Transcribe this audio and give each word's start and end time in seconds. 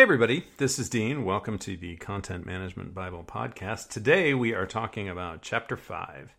Hey, 0.00 0.04
everybody, 0.04 0.46
this 0.56 0.78
is 0.78 0.88
Deane. 0.88 1.26
Welcome 1.26 1.58
to 1.58 1.76
the 1.76 1.94
Content 1.96 2.46
Management 2.46 2.94
Bible 2.94 3.22
Podcast. 3.22 3.90
Today 3.90 4.32
we 4.32 4.54
are 4.54 4.64
talking 4.64 5.10
about 5.10 5.42
Chapter 5.42 5.76
5. 5.76 6.34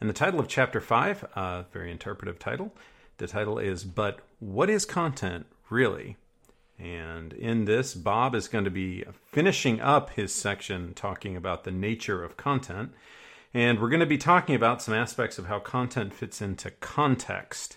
And 0.00 0.08
the 0.08 0.14
title 0.14 0.40
of 0.40 0.48
Chapter 0.48 0.80
5, 0.80 1.24
a 1.36 1.66
very 1.70 1.92
interpretive 1.92 2.38
title, 2.38 2.74
the 3.18 3.26
title 3.26 3.58
is 3.58 3.84
But 3.84 4.20
What 4.38 4.70
is 4.70 4.86
Content 4.86 5.44
Really? 5.68 6.16
And 6.78 7.34
in 7.34 7.66
this, 7.66 7.92
Bob 7.92 8.34
is 8.34 8.48
going 8.48 8.64
to 8.64 8.70
be 8.70 9.04
finishing 9.30 9.78
up 9.78 10.08
his 10.12 10.34
section 10.34 10.94
talking 10.94 11.36
about 11.36 11.64
the 11.64 11.70
nature 11.70 12.24
of 12.24 12.38
content. 12.38 12.94
And 13.52 13.78
we're 13.78 13.90
going 13.90 14.00
to 14.00 14.06
be 14.06 14.16
talking 14.16 14.54
about 14.54 14.80
some 14.80 14.94
aspects 14.94 15.38
of 15.38 15.48
how 15.48 15.58
content 15.58 16.14
fits 16.14 16.40
into 16.40 16.70
context. 16.70 17.76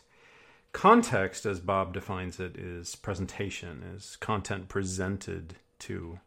Context, 0.75 1.45
as 1.45 1.61
Bob 1.61 1.93
defines 1.93 2.37
it, 2.37 2.57
is 2.57 2.97
presentation, 2.97 3.81
is 3.95 4.17
content 4.17 4.67
presented 4.67 5.55
to 5.79 6.19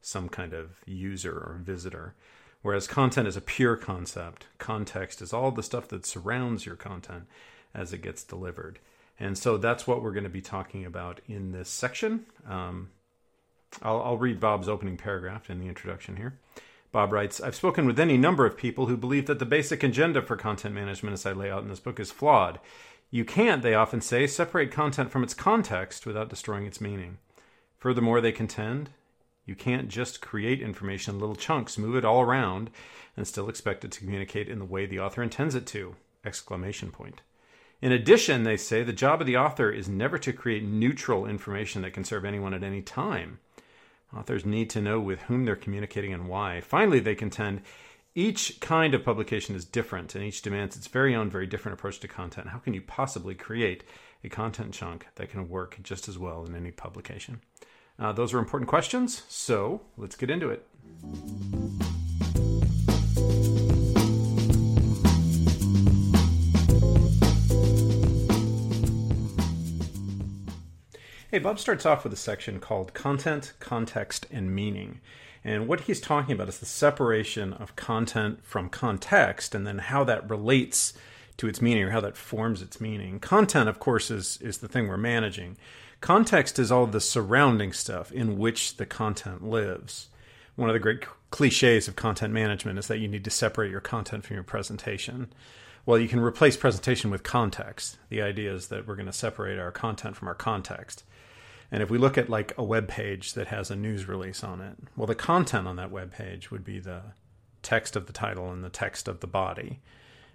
some 0.00 0.28
kind 0.28 0.52
of 0.52 0.76
user 0.86 1.32
or 1.32 1.58
visitor. 1.60 2.14
Whereas 2.62 2.86
content 2.86 3.26
is 3.26 3.36
a 3.36 3.40
pure 3.40 3.74
concept, 3.74 4.46
context 4.58 5.20
is 5.20 5.32
all 5.32 5.50
the 5.50 5.64
stuff 5.64 5.88
that 5.88 6.06
surrounds 6.06 6.64
your 6.64 6.76
content 6.76 7.24
as 7.74 7.92
it 7.92 8.02
gets 8.02 8.22
delivered. 8.22 8.78
And 9.18 9.36
so 9.36 9.56
that's 9.56 9.84
what 9.84 10.00
we're 10.00 10.12
going 10.12 10.22
to 10.22 10.30
be 10.30 10.40
talking 10.40 10.86
about 10.86 11.20
in 11.26 11.50
this 11.50 11.68
section. 11.68 12.26
Um, 12.48 12.90
I'll, 13.82 14.00
I'll 14.00 14.16
read 14.16 14.38
Bob's 14.38 14.68
opening 14.68 14.96
paragraph 14.96 15.50
in 15.50 15.58
the 15.58 15.66
introduction 15.66 16.18
here. 16.18 16.38
Bob 16.92 17.10
writes 17.10 17.40
I've 17.40 17.56
spoken 17.56 17.86
with 17.86 17.98
any 17.98 18.18
number 18.18 18.46
of 18.46 18.56
people 18.56 18.86
who 18.86 18.96
believe 18.96 19.26
that 19.26 19.38
the 19.38 19.46
basic 19.46 19.82
agenda 19.82 20.22
for 20.22 20.36
content 20.36 20.74
management, 20.74 21.14
as 21.14 21.26
I 21.26 21.32
lay 21.32 21.50
out 21.50 21.62
in 21.62 21.68
this 21.68 21.80
book, 21.80 21.98
is 21.98 22.12
flawed. 22.12 22.60
You 23.14 23.26
can't, 23.26 23.62
they 23.62 23.74
often 23.74 24.00
say, 24.00 24.26
separate 24.26 24.72
content 24.72 25.10
from 25.10 25.22
its 25.22 25.34
context 25.34 26.06
without 26.06 26.30
destroying 26.30 26.64
its 26.64 26.80
meaning. 26.80 27.18
Furthermore, 27.78 28.22
they 28.22 28.32
contend, 28.32 28.88
you 29.44 29.54
can't 29.54 29.88
just 29.88 30.22
create 30.22 30.62
information 30.62 31.14
in 31.14 31.20
little 31.20 31.36
chunks, 31.36 31.76
move 31.76 31.94
it 31.94 32.06
all 32.06 32.22
around, 32.22 32.70
and 33.14 33.28
still 33.28 33.50
expect 33.50 33.84
it 33.84 33.92
to 33.92 34.00
communicate 34.00 34.48
in 34.48 34.58
the 34.58 34.64
way 34.64 34.86
the 34.86 34.98
author 34.98 35.22
intends 35.22 35.54
it 35.54 35.66
to! 35.66 35.94
Exclamation 36.24 36.90
point. 36.90 37.20
In 37.82 37.92
addition, 37.92 38.44
they 38.44 38.56
say 38.56 38.82
the 38.82 38.94
job 38.94 39.20
of 39.20 39.26
the 39.26 39.36
author 39.36 39.70
is 39.70 39.90
never 39.90 40.16
to 40.16 40.32
create 40.32 40.64
neutral 40.64 41.26
information 41.26 41.82
that 41.82 41.92
can 41.92 42.04
serve 42.04 42.24
anyone 42.24 42.54
at 42.54 42.62
any 42.62 42.80
time. 42.80 43.40
Authors 44.16 44.46
need 44.46 44.70
to 44.70 44.80
know 44.80 44.98
with 45.00 45.20
whom 45.22 45.44
they're 45.44 45.54
communicating 45.54 46.14
and 46.14 46.28
why. 46.28 46.62
Finally, 46.62 47.00
they 47.00 47.14
contend 47.14 47.60
each 48.14 48.60
kind 48.60 48.94
of 48.94 49.04
publication 49.04 49.54
is 49.54 49.64
different 49.64 50.14
and 50.14 50.22
each 50.22 50.42
demands 50.42 50.76
its 50.76 50.86
very 50.86 51.14
own, 51.14 51.30
very 51.30 51.46
different 51.46 51.78
approach 51.78 51.98
to 52.00 52.08
content. 52.08 52.48
How 52.48 52.58
can 52.58 52.74
you 52.74 52.82
possibly 52.82 53.34
create 53.34 53.84
a 54.22 54.28
content 54.28 54.74
chunk 54.74 55.06
that 55.14 55.30
can 55.30 55.48
work 55.48 55.78
just 55.82 56.08
as 56.08 56.18
well 56.18 56.44
in 56.44 56.54
any 56.54 56.70
publication? 56.70 57.40
Uh, 57.98 58.12
those 58.12 58.34
are 58.34 58.38
important 58.38 58.68
questions, 58.68 59.22
so 59.28 59.82
let's 59.96 60.16
get 60.16 60.30
into 60.30 60.50
it. 60.50 60.66
Hey, 71.30 71.38
Bob 71.38 71.58
starts 71.58 71.86
off 71.86 72.04
with 72.04 72.12
a 72.12 72.16
section 72.16 72.60
called 72.60 72.92
Content, 72.92 73.54
Context, 73.58 74.26
and 74.30 74.54
Meaning. 74.54 75.00
And 75.44 75.66
what 75.66 75.82
he's 75.82 76.00
talking 76.00 76.34
about 76.34 76.48
is 76.48 76.58
the 76.58 76.66
separation 76.66 77.52
of 77.52 77.74
content 77.74 78.44
from 78.44 78.68
context 78.68 79.54
and 79.54 79.66
then 79.66 79.78
how 79.78 80.04
that 80.04 80.28
relates 80.30 80.92
to 81.38 81.48
its 81.48 81.60
meaning 81.60 81.84
or 81.84 81.90
how 81.90 82.00
that 82.00 82.16
forms 82.16 82.62
its 82.62 82.80
meaning. 82.80 83.18
Content, 83.18 83.68
of 83.68 83.80
course, 83.80 84.10
is, 84.10 84.38
is 84.40 84.58
the 84.58 84.68
thing 84.68 84.86
we're 84.86 84.96
managing. 84.96 85.56
Context 86.00 86.58
is 86.58 86.70
all 86.70 86.86
the 86.86 87.00
surrounding 87.00 87.72
stuff 87.72 88.12
in 88.12 88.38
which 88.38 88.76
the 88.76 88.86
content 88.86 89.42
lives. 89.42 90.08
One 90.54 90.68
of 90.68 90.74
the 90.74 90.80
great 90.80 91.04
cliches 91.30 91.88
of 91.88 91.96
content 91.96 92.32
management 92.32 92.78
is 92.78 92.86
that 92.88 92.98
you 92.98 93.08
need 93.08 93.24
to 93.24 93.30
separate 93.30 93.70
your 93.70 93.80
content 93.80 94.24
from 94.24 94.34
your 94.34 94.44
presentation. 94.44 95.32
Well, 95.86 95.98
you 95.98 96.08
can 96.08 96.20
replace 96.20 96.56
presentation 96.56 97.10
with 97.10 97.22
context. 97.22 97.98
The 98.08 98.22
idea 98.22 98.54
is 98.54 98.68
that 98.68 98.86
we're 98.86 98.94
going 98.94 99.06
to 99.06 99.12
separate 99.12 99.58
our 99.58 99.72
content 99.72 100.16
from 100.16 100.28
our 100.28 100.34
context. 100.34 101.02
And 101.72 101.82
if 101.82 101.90
we 101.90 101.96
look 101.96 102.18
at 102.18 102.28
like 102.28 102.52
a 102.58 102.62
web 102.62 102.86
page 102.86 103.32
that 103.32 103.48
has 103.48 103.70
a 103.70 103.76
news 103.76 104.06
release 104.06 104.44
on 104.44 104.60
it, 104.60 104.76
well, 104.94 105.06
the 105.06 105.14
content 105.14 105.66
on 105.66 105.76
that 105.76 105.90
web 105.90 106.12
page 106.12 106.50
would 106.50 106.64
be 106.64 106.78
the 106.78 107.00
text 107.62 107.96
of 107.96 108.06
the 108.06 108.12
title 108.12 108.52
and 108.52 108.62
the 108.62 108.68
text 108.68 109.08
of 109.08 109.20
the 109.20 109.26
body. 109.26 109.80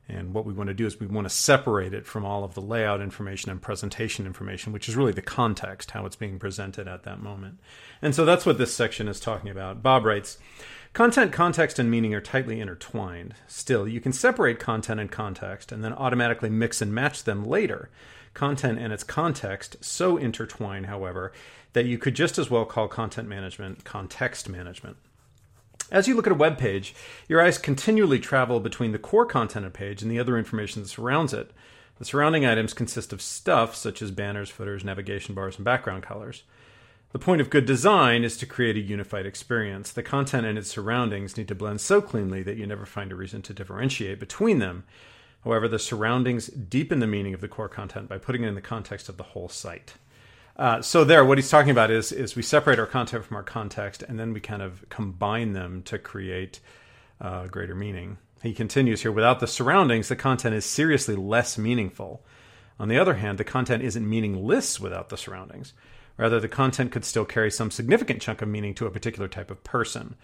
And 0.09 0.33
what 0.33 0.45
we 0.45 0.53
want 0.53 0.69
to 0.69 0.73
do 0.73 0.87
is 0.87 0.99
we 0.99 1.05
want 1.05 1.25
to 1.25 1.33
separate 1.33 1.93
it 1.93 2.07
from 2.07 2.25
all 2.25 2.43
of 2.43 2.55
the 2.55 2.61
layout 2.61 3.01
information 3.01 3.51
and 3.51 3.61
presentation 3.61 4.25
information, 4.25 4.73
which 4.73 4.89
is 4.89 4.95
really 4.95 5.11
the 5.11 5.21
context, 5.21 5.91
how 5.91 6.05
it's 6.05 6.15
being 6.15 6.39
presented 6.39 6.87
at 6.87 7.03
that 7.03 7.21
moment. 7.21 7.59
And 8.01 8.15
so 8.15 8.25
that's 8.25 8.45
what 8.45 8.57
this 8.57 8.73
section 8.73 9.07
is 9.07 9.19
talking 9.19 9.51
about. 9.51 9.83
Bob 9.83 10.05
writes 10.05 10.39
Content, 10.93 11.31
context, 11.31 11.77
and 11.77 11.91
meaning 11.91 12.15
are 12.15 12.21
tightly 12.21 12.59
intertwined. 12.59 13.35
Still, 13.45 13.87
you 13.87 14.01
can 14.01 14.13
separate 14.13 14.59
content 14.59 14.99
and 14.99 15.11
context 15.11 15.71
and 15.71 15.83
then 15.83 15.93
automatically 15.93 16.49
mix 16.49 16.81
and 16.81 16.95
match 16.95 17.25
them 17.25 17.45
later 17.45 17.91
content 18.37 18.77
and 18.77 18.93
its 18.93 19.03
context 19.03 19.83
so 19.83 20.15
intertwine, 20.15 20.85
however, 20.85 21.33
that 21.73 21.87
you 21.87 21.97
could 21.97 22.15
just 22.15 22.37
as 22.37 22.49
well 22.49 22.65
call 22.65 22.87
content 22.87 23.27
management 23.27 23.83
context 23.83 24.47
management. 24.47 24.95
As 25.91 26.07
you 26.07 26.15
look 26.15 26.27
at 26.27 26.33
a 26.33 26.35
web 26.35 26.57
page, 26.57 26.93
your 27.27 27.41
eyes 27.41 27.57
continually 27.57 28.19
travel 28.19 28.59
between 28.59 28.91
the 28.91 28.99
core 28.99 29.25
content 29.25 29.65
of 29.65 29.71
a 29.73 29.77
page 29.77 30.03
and 30.03 30.11
the 30.11 30.19
other 30.19 30.37
information 30.37 30.83
that 30.83 30.89
surrounds 30.89 31.33
it. 31.33 31.51
The 31.97 32.05
surrounding 32.05 32.45
items 32.45 32.73
consist 32.73 33.11
of 33.11 33.23
stuff 33.23 33.75
such 33.75 34.03
as 34.03 34.11
banners, 34.11 34.51
footers, 34.51 34.83
navigation 34.83 35.33
bars, 35.33 35.55
and 35.55 35.65
background 35.65 36.03
colors. 36.03 36.43
The 37.13 37.19
point 37.19 37.41
of 37.41 37.49
good 37.49 37.65
design 37.65 38.23
is 38.23 38.37
to 38.37 38.45
create 38.45 38.75
a 38.75 38.81
unified 38.81 39.25
experience. 39.25 39.91
The 39.91 40.03
content 40.03 40.45
and 40.45 40.57
its 40.57 40.69
surroundings 40.69 41.37
need 41.37 41.47
to 41.47 41.55
blend 41.55 41.81
so 41.81 42.01
cleanly 42.01 42.43
that 42.43 42.57
you 42.57 42.67
never 42.67 42.85
find 42.85 43.11
a 43.11 43.15
reason 43.15 43.41
to 43.43 43.53
differentiate 43.53 44.19
between 44.19 44.59
them. 44.59 44.83
However, 45.47 45.69
the 45.69 45.79
surroundings 45.79 46.47
deepen 46.47 46.99
the 46.99 47.07
meaning 47.07 47.33
of 47.33 47.39
the 47.39 47.47
core 47.47 47.69
content 47.69 48.09
by 48.09 48.17
putting 48.17 48.43
it 48.43 48.49
in 48.49 48.55
the 48.55 48.61
context 48.61 49.07
of 49.07 49.15
the 49.15 49.23
whole 49.23 49.47
site. 49.47 49.93
Uh, 50.57 50.81
so 50.81 51.05
there, 51.05 51.23
what 51.23 51.37
he's 51.37 51.49
talking 51.49 51.71
about 51.71 51.89
is 51.89 52.11
is 52.11 52.35
we 52.35 52.41
separate 52.41 52.79
our 52.79 52.85
content 52.85 53.23
from 53.23 53.37
our 53.37 53.43
context, 53.43 54.03
and 54.03 54.19
then 54.19 54.33
we 54.33 54.41
kind 54.41 54.61
of 54.61 54.83
combine 54.89 55.53
them 55.53 55.83
to 55.83 55.97
create 55.97 56.59
uh, 57.21 57.47
greater 57.47 57.75
meaning. 57.75 58.17
He 58.43 58.53
continues 58.53 59.03
here: 59.03 59.11
without 59.11 59.39
the 59.39 59.47
surroundings, 59.47 60.09
the 60.09 60.17
content 60.17 60.53
is 60.53 60.65
seriously 60.65 61.15
less 61.15 61.57
meaningful. 61.57 62.25
On 62.77 62.89
the 62.89 62.99
other 62.99 63.13
hand, 63.13 63.37
the 63.37 63.45
content 63.45 63.83
isn't 63.83 64.09
meaningless 64.09 64.81
without 64.81 65.07
the 65.07 65.17
surroundings. 65.17 65.71
Rather, 66.17 66.41
the 66.41 66.49
content 66.49 66.91
could 66.91 67.05
still 67.05 67.25
carry 67.25 67.51
some 67.51 67.71
significant 67.71 68.21
chunk 68.21 68.41
of 68.41 68.49
meaning 68.49 68.73
to 68.73 68.85
a 68.85 68.91
particular 68.91 69.29
type 69.29 69.49
of 69.49 69.63
person. 69.63 70.15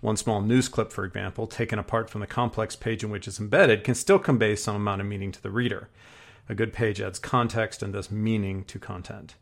One 0.00 0.16
small 0.16 0.40
news 0.40 0.68
clip, 0.68 0.92
for 0.92 1.04
example, 1.04 1.46
taken 1.46 1.78
apart 1.78 2.08
from 2.08 2.20
the 2.20 2.26
complex 2.26 2.74
page 2.74 3.04
in 3.04 3.10
which 3.10 3.28
it's 3.28 3.40
embedded, 3.40 3.84
can 3.84 3.94
still 3.94 4.18
convey 4.18 4.56
some 4.56 4.76
amount 4.76 5.02
of 5.02 5.06
meaning 5.06 5.30
to 5.32 5.42
the 5.42 5.50
reader. 5.50 5.88
A 6.48 6.54
good 6.54 6.72
page 6.72 7.00
adds 7.00 7.18
context 7.18 7.82
and 7.82 7.94
thus 7.94 8.10
meaning 8.10 8.64
to 8.64 8.78
content. 8.78 9.34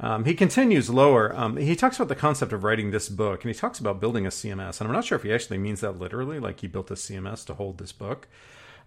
Um, 0.00 0.24
he 0.24 0.34
continues 0.34 0.90
lower. 0.90 1.34
Um, 1.36 1.56
he 1.56 1.74
talks 1.74 1.96
about 1.96 2.08
the 2.08 2.14
concept 2.14 2.52
of 2.52 2.62
writing 2.62 2.90
this 2.90 3.08
book, 3.08 3.42
and 3.42 3.52
he 3.52 3.58
talks 3.58 3.78
about 3.78 4.00
building 4.00 4.26
a 4.26 4.30
CMS. 4.30 4.80
And 4.80 4.88
I'm 4.88 4.94
not 4.94 5.04
sure 5.04 5.16
if 5.16 5.24
he 5.24 5.32
actually 5.32 5.58
means 5.58 5.80
that 5.80 5.98
literally, 5.98 6.38
like 6.38 6.60
he 6.60 6.66
built 6.66 6.90
a 6.90 6.94
CMS 6.94 7.44
to 7.46 7.54
hold 7.54 7.78
this 7.78 7.92
book. 7.92 8.28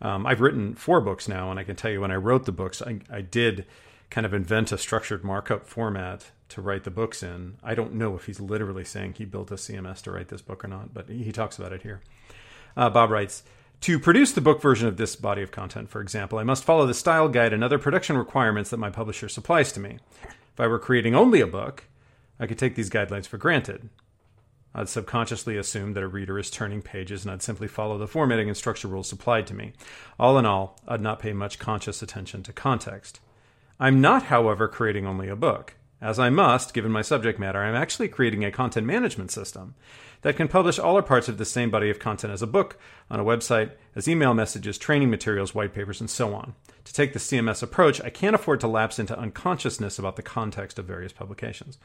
Um, 0.01 0.25
I've 0.25 0.41
written 0.41 0.73
four 0.75 1.01
books 1.01 1.27
now, 1.27 1.51
and 1.51 1.59
I 1.59 1.63
can 1.63 1.75
tell 1.75 1.91
you 1.91 2.01
when 2.01 2.11
I 2.11 2.15
wrote 2.15 2.45
the 2.45 2.51
books, 2.51 2.81
I, 2.81 2.99
I 3.09 3.21
did 3.21 3.65
kind 4.09 4.25
of 4.25 4.33
invent 4.33 4.71
a 4.71 4.77
structured 4.77 5.23
markup 5.23 5.65
format 5.65 6.31
to 6.51 6.61
write 6.61 6.83
the 6.83 6.91
books 6.91 7.23
in. 7.23 7.57
I 7.63 7.75
don't 7.75 7.93
know 7.93 8.15
if 8.15 8.25
he's 8.25 8.39
literally 8.39 8.83
saying 8.85 9.15
he 9.17 9.25
built 9.25 9.51
a 9.51 9.55
CMS 9.55 10.01
to 10.03 10.11
write 10.11 10.29
this 10.29 10.41
book 10.41 10.63
or 10.63 10.67
not, 10.67 10.93
but 10.93 11.09
he 11.09 11.31
talks 11.31 11.57
about 11.57 11.73
it 11.73 11.81
here. 11.81 12.01
Uh, 12.77 12.89
Bob 12.89 13.09
writes 13.09 13.43
To 13.81 13.99
produce 13.99 14.31
the 14.31 14.41
book 14.41 14.61
version 14.61 14.87
of 14.87 14.97
this 14.97 15.15
body 15.15 15.41
of 15.41 15.51
content, 15.51 15.89
for 15.89 16.01
example, 16.01 16.39
I 16.39 16.43
must 16.43 16.63
follow 16.63 16.85
the 16.85 16.93
style 16.93 17.27
guide 17.27 17.53
and 17.53 17.63
other 17.63 17.79
production 17.79 18.17
requirements 18.17 18.69
that 18.69 18.77
my 18.77 18.89
publisher 18.89 19.29
supplies 19.29 19.71
to 19.73 19.79
me. 19.79 19.99
If 20.23 20.59
I 20.59 20.67
were 20.67 20.79
creating 20.79 21.15
only 21.15 21.41
a 21.41 21.47
book, 21.47 21.85
I 22.39 22.47
could 22.47 22.57
take 22.57 22.75
these 22.75 22.89
guidelines 22.89 23.27
for 23.27 23.37
granted. 23.37 23.89
I'd 24.73 24.89
subconsciously 24.89 25.57
assume 25.57 25.93
that 25.93 26.03
a 26.03 26.07
reader 26.07 26.39
is 26.39 26.49
turning 26.49 26.81
pages 26.81 27.23
and 27.23 27.31
I'd 27.31 27.41
simply 27.41 27.67
follow 27.67 27.97
the 27.97 28.07
formatting 28.07 28.47
and 28.47 28.55
structure 28.55 28.87
rules 28.87 29.09
supplied 29.09 29.45
to 29.47 29.53
me. 29.53 29.73
All 30.17 30.37
in 30.37 30.45
all, 30.45 30.79
I'd 30.87 31.01
not 31.01 31.19
pay 31.19 31.33
much 31.33 31.59
conscious 31.59 32.01
attention 32.01 32.43
to 32.43 32.53
context. 32.53 33.19
I'm 33.79 33.99
not, 33.99 34.23
however, 34.23 34.67
creating 34.67 35.05
only 35.05 35.27
a 35.27 35.35
book. 35.35 35.75
As 36.01 36.17
I 36.17 36.31
must, 36.31 36.73
given 36.73 36.91
my 36.91 37.03
subject 37.03 37.37
matter, 37.37 37.59
I'm 37.59 37.75
actually 37.75 38.07
creating 38.07 38.43
a 38.43 38.51
content 38.51 38.87
management 38.87 39.29
system 39.29 39.75
that 40.23 40.35
can 40.35 40.47
publish 40.47 40.79
all 40.79 40.97
or 40.97 41.03
parts 41.03 41.29
of 41.29 41.37
the 41.37 41.45
same 41.45 41.69
body 41.69 41.91
of 41.91 41.99
content 41.99 42.33
as 42.33 42.41
a 42.41 42.47
book 42.47 42.79
on 43.11 43.19
a 43.19 43.23
website, 43.23 43.73
as 43.95 44.07
email 44.07 44.33
messages, 44.33 44.79
training 44.79 45.11
materials, 45.11 45.53
white 45.53 45.75
papers, 45.75 46.01
and 46.01 46.09
so 46.09 46.33
on. 46.33 46.55
To 46.85 46.93
take 46.93 47.13
the 47.13 47.19
CMS 47.19 47.61
approach, 47.61 48.01
I 48.01 48.09
can't 48.09 48.33
afford 48.33 48.61
to 48.61 48.67
lapse 48.67 48.97
into 48.97 49.17
unconsciousness 49.17 49.99
about 49.99 50.15
the 50.15 50.23
context 50.23 50.79
of 50.79 50.85
various 50.85 51.13
publications. 51.13 51.77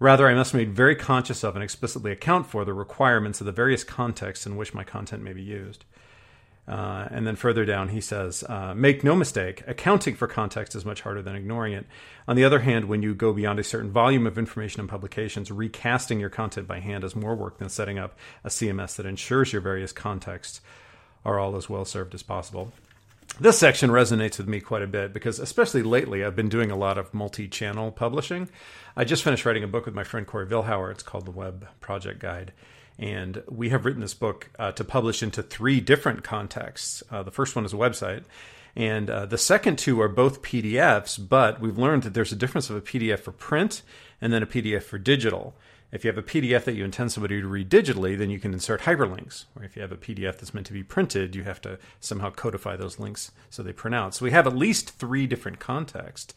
Rather, 0.00 0.28
I 0.28 0.34
must 0.34 0.52
be 0.52 0.64
very 0.64 0.96
conscious 0.96 1.44
of 1.44 1.54
and 1.54 1.62
explicitly 1.62 2.10
account 2.10 2.48
for 2.48 2.64
the 2.64 2.74
requirements 2.74 3.40
of 3.40 3.46
the 3.46 3.52
various 3.52 3.84
contexts 3.84 4.44
in 4.44 4.56
which 4.56 4.74
my 4.74 4.82
content 4.82 5.22
may 5.22 5.32
be 5.32 5.42
used. 5.42 5.84
Uh, 6.68 7.06
and 7.12 7.26
then 7.26 7.36
further 7.36 7.64
down, 7.64 7.88
he 7.90 8.00
says, 8.00 8.42
uh, 8.48 8.74
Make 8.74 9.04
no 9.04 9.14
mistake, 9.14 9.62
accounting 9.66 10.16
for 10.16 10.26
context 10.26 10.74
is 10.74 10.84
much 10.84 11.02
harder 11.02 11.22
than 11.22 11.36
ignoring 11.36 11.72
it. 11.72 11.86
On 12.26 12.34
the 12.34 12.44
other 12.44 12.60
hand, 12.60 12.86
when 12.86 13.02
you 13.02 13.14
go 13.14 13.32
beyond 13.32 13.60
a 13.60 13.64
certain 13.64 13.90
volume 13.90 14.26
of 14.26 14.36
information 14.36 14.80
and 14.80 14.88
publications, 14.88 15.50
recasting 15.50 16.18
your 16.18 16.30
content 16.30 16.66
by 16.66 16.80
hand 16.80 17.04
is 17.04 17.14
more 17.14 17.36
work 17.36 17.58
than 17.58 17.68
setting 17.68 17.98
up 17.98 18.18
a 18.42 18.48
CMS 18.48 18.96
that 18.96 19.06
ensures 19.06 19.52
your 19.52 19.62
various 19.62 19.92
contexts 19.92 20.60
are 21.24 21.38
all 21.38 21.56
as 21.56 21.70
well 21.70 21.84
served 21.84 22.14
as 22.14 22.22
possible. 22.22 22.72
This 23.38 23.58
section 23.58 23.90
resonates 23.90 24.38
with 24.38 24.48
me 24.48 24.60
quite 24.60 24.82
a 24.82 24.86
bit 24.86 25.12
because, 25.12 25.38
especially 25.38 25.82
lately, 25.82 26.24
I've 26.24 26.36
been 26.36 26.48
doing 26.48 26.70
a 26.70 26.76
lot 26.76 26.96
of 26.96 27.12
multi 27.12 27.48
channel 27.48 27.92
publishing. 27.92 28.48
I 28.96 29.04
just 29.04 29.22
finished 29.22 29.44
writing 29.44 29.62
a 29.62 29.68
book 29.68 29.84
with 29.84 29.94
my 29.94 30.04
friend 30.04 30.26
Corey 30.26 30.46
Vilhauer. 30.46 30.90
It's 30.90 31.02
called 31.02 31.26
The 31.26 31.32
Web 31.32 31.68
Project 31.80 32.18
Guide. 32.18 32.52
And 32.98 33.42
we 33.48 33.68
have 33.68 33.84
written 33.84 34.00
this 34.00 34.14
book 34.14 34.50
uh, 34.58 34.72
to 34.72 34.84
publish 34.84 35.22
into 35.22 35.42
three 35.42 35.80
different 35.80 36.24
contexts. 36.24 37.02
Uh, 37.10 37.22
the 37.22 37.30
first 37.30 37.54
one 37.54 37.64
is 37.64 37.72
a 37.72 37.76
website, 37.76 38.24
and 38.74 39.08
uh, 39.08 39.26
the 39.26 39.38
second 39.38 39.78
two 39.78 40.00
are 40.00 40.08
both 40.08 40.42
PDFs, 40.42 41.28
but 41.28 41.60
we've 41.60 41.78
learned 41.78 42.02
that 42.04 42.14
there's 42.14 42.32
a 42.32 42.36
difference 42.36 42.70
of 42.70 42.76
a 42.76 42.80
PDF 42.80 43.20
for 43.20 43.32
print 43.32 43.82
and 44.20 44.32
then 44.32 44.42
a 44.42 44.46
PDF 44.46 44.82
for 44.82 44.98
digital. 44.98 45.54
If 45.92 46.04
you 46.04 46.08
have 46.08 46.18
a 46.18 46.22
PDF 46.22 46.64
that 46.64 46.74
you 46.74 46.84
intend 46.84 47.12
somebody 47.12 47.40
to 47.40 47.46
read 47.46 47.70
digitally, 47.70 48.18
then 48.18 48.28
you 48.28 48.40
can 48.40 48.52
insert 48.52 48.82
hyperlinks. 48.82 49.44
Or 49.56 49.64
if 49.64 49.76
you 49.76 49.82
have 49.82 49.92
a 49.92 49.96
PDF 49.96 50.38
that's 50.38 50.52
meant 50.52 50.66
to 50.66 50.72
be 50.72 50.82
printed, 50.82 51.34
you 51.34 51.44
have 51.44 51.60
to 51.62 51.78
somehow 52.00 52.30
codify 52.30 52.76
those 52.76 52.98
links 52.98 53.30
so 53.50 53.62
they 53.62 53.72
print 53.72 53.94
out. 53.94 54.14
So 54.14 54.24
we 54.24 54.32
have 54.32 54.46
at 54.46 54.56
least 54.56 54.98
three 54.98 55.26
different 55.26 55.58
contexts. 55.58 56.34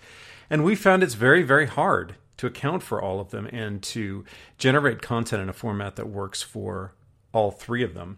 And 0.50 0.64
we 0.64 0.76
found 0.76 1.04
it's 1.04 1.16
very, 1.16 1.44
very 1.44 1.66
hard 1.66 2.16
to 2.40 2.48
account 2.48 2.82
for 2.82 3.02
all 3.02 3.20
of 3.20 3.32
them 3.32 3.48
and 3.48 3.84
to 3.84 4.24
generate 4.58 5.02
content 5.02 5.42
in 5.42 5.50
a 5.50 5.54
format 5.54 5.98
that 5.98 6.08
works 6.08 6.42
for 6.42 6.94
all 7.34 7.52
three 7.52 7.84
of 7.84 7.94
them. 7.94 8.18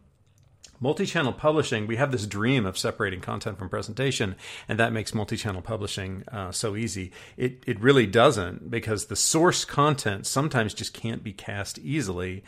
Multi 0.80 1.08
channel 1.08 1.34
publishing, 1.34 1.88
we 1.88 1.96
have 1.96 2.12
this 2.12 2.28
dream 2.28 2.66
of 2.66 2.78
separating 2.78 3.20
content 3.20 3.58
from 3.58 3.70
presentation, 3.70 4.36
and 4.68 4.80
that 4.80 4.94
makes 4.94 5.14
multi 5.14 5.38
channel 5.38 5.62
publishing 5.62 6.24
uh, 6.32 6.52
so 6.52 6.76
easy. 6.76 7.12
It, 7.36 7.64
it 7.66 7.80
really 7.80 8.06
doesn't 8.06 8.70
because 8.70 9.06
the 9.06 9.16
source 9.16 9.66
content 9.66 10.28
sometimes 10.28 10.76
just 10.76 10.94
can't 10.94 11.24
be 11.24 11.34
cast 11.34 11.80
easily 11.80 12.44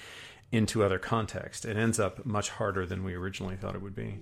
into 0.51 0.83
other 0.83 0.99
context. 0.99 1.65
It 1.65 1.75
ends 1.75 1.99
up 1.99 2.23
much 2.23 2.49
harder 2.49 2.85
than 2.85 3.03
we 3.03 3.15
originally 3.15 3.55
thought 3.55 3.73
it 3.73 3.81
would 3.81 3.95
be. 3.95 4.19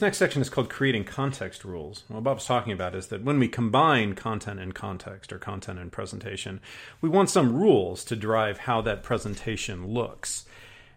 This 0.00 0.06
next 0.06 0.18
section 0.18 0.40
is 0.40 0.48
called 0.48 0.70
Creating 0.70 1.04
Context 1.04 1.62
Rules. 1.62 2.04
What 2.08 2.24
Bob's 2.24 2.46
talking 2.46 2.72
about 2.72 2.94
is 2.94 3.08
that 3.08 3.22
when 3.22 3.38
we 3.38 3.48
combine 3.48 4.14
content 4.14 4.58
and 4.58 4.74
context 4.74 5.30
or 5.30 5.38
content 5.38 5.78
and 5.78 5.92
presentation, 5.92 6.62
we 7.02 7.10
want 7.10 7.28
some 7.28 7.54
rules 7.54 8.02
to 8.04 8.16
drive 8.16 8.60
how 8.60 8.80
that 8.80 9.02
presentation 9.02 9.88
looks. 9.88 10.46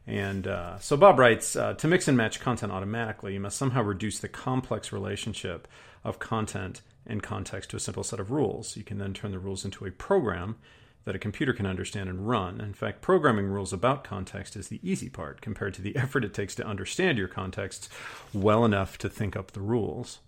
And 0.08 0.48
uh, 0.48 0.80
so 0.80 0.96
Bob 0.96 1.20
writes 1.20 1.54
uh, 1.58 1.74
To 1.74 1.88
mix 1.90 2.08
and 2.08 2.16
match 2.16 2.40
content 2.40 2.72
automatically, 2.72 3.34
you 3.34 3.42
must 3.42 3.58
somehow 3.58 3.84
reduce 3.84 4.20
the 4.20 4.30
complex 4.30 4.94
relationship 4.94 5.68
of 6.06 6.20
content 6.20 6.82
and 7.06 7.22
context 7.22 7.72
to 7.72 7.76
a 7.76 7.82
simple 7.82 8.06
set 8.06 8.22
of 8.22 8.32
rules. 8.32 8.78
You 8.78 8.84
can 8.84 9.00
then 9.00 9.14
turn 9.14 9.32
the 9.32 9.38
rules 9.38 9.66
into 9.66 9.86
a 9.86 9.92
program 9.92 10.56
that 11.06 11.16
a 11.16 11.20
computer 11.20 11.54
can 11.54 11.66
understand 11.66 12.10
and 12.10 12.28
run. 12.28 12.62
In 12.62 12.74
fact, 12.74 13.02
programming 13.02 13.48
rules 13.48 13.74
about 13.74 14.04
context 14.04 14.56
is 14.56 14.68
the 14.68 14.80
easy 14.82 15.10
part 15.10 15.42
compared 15.42 15.74
to 15.76 15.82
the 15.82 15.96
effort 15.96 16.24
it 16.24 16.34
takes 16.34 16.56
to 16.56 16.66
understand 16.66 17.18
your 17.18 17.28
contexts 17.28 17.90
well 18.34 18.64
enough 18.64 18.98
to 19.00 19.10
think 19.10 19.36
up 19.36 19.52
the 19.52 19.62
rules. 19.62 20.20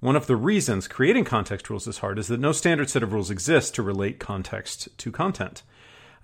One 0.00 0.16
of 0.16 0.26
the 0.26 0.36
reasons 0.36 0.88
creating 0.88 1.24
context 1.24 1.68
rules 1.68 1.86
is 1.86 1.98
hard 1.98 2.18
is 2.18 2.28
that 2.28 2.40
no 2.40 2.52
standard 2.52 2.88
set 2.88 3.02
of 3.02 3.12
rules 3.12 3.30
exists 3.30 3.70
to 3.72 3.82
relate 3.82 4.18
context 4.18 4.88
to 4.96 5.12
content. 5.12 5.62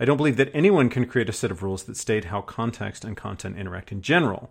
I 0.00 0.04
don't 0.04 0.16
believe 0.16 0.36
that 0.36 0.50
anyone 0.54 0.88
can 0.88 1.06
create 1.06 1.28
a 1.28 1.32
set 1.32 1.50
of 1.50 1.62
rules 1.62 1.84
that 1.84 1.96
state 1.96 2.26
how 2.26 2.42
context 2.42 3.04
and 3.04 3.16
content 3.16 3.58
interact 3.58 3.92
in 3.92 4.02
general. 4.02 4.50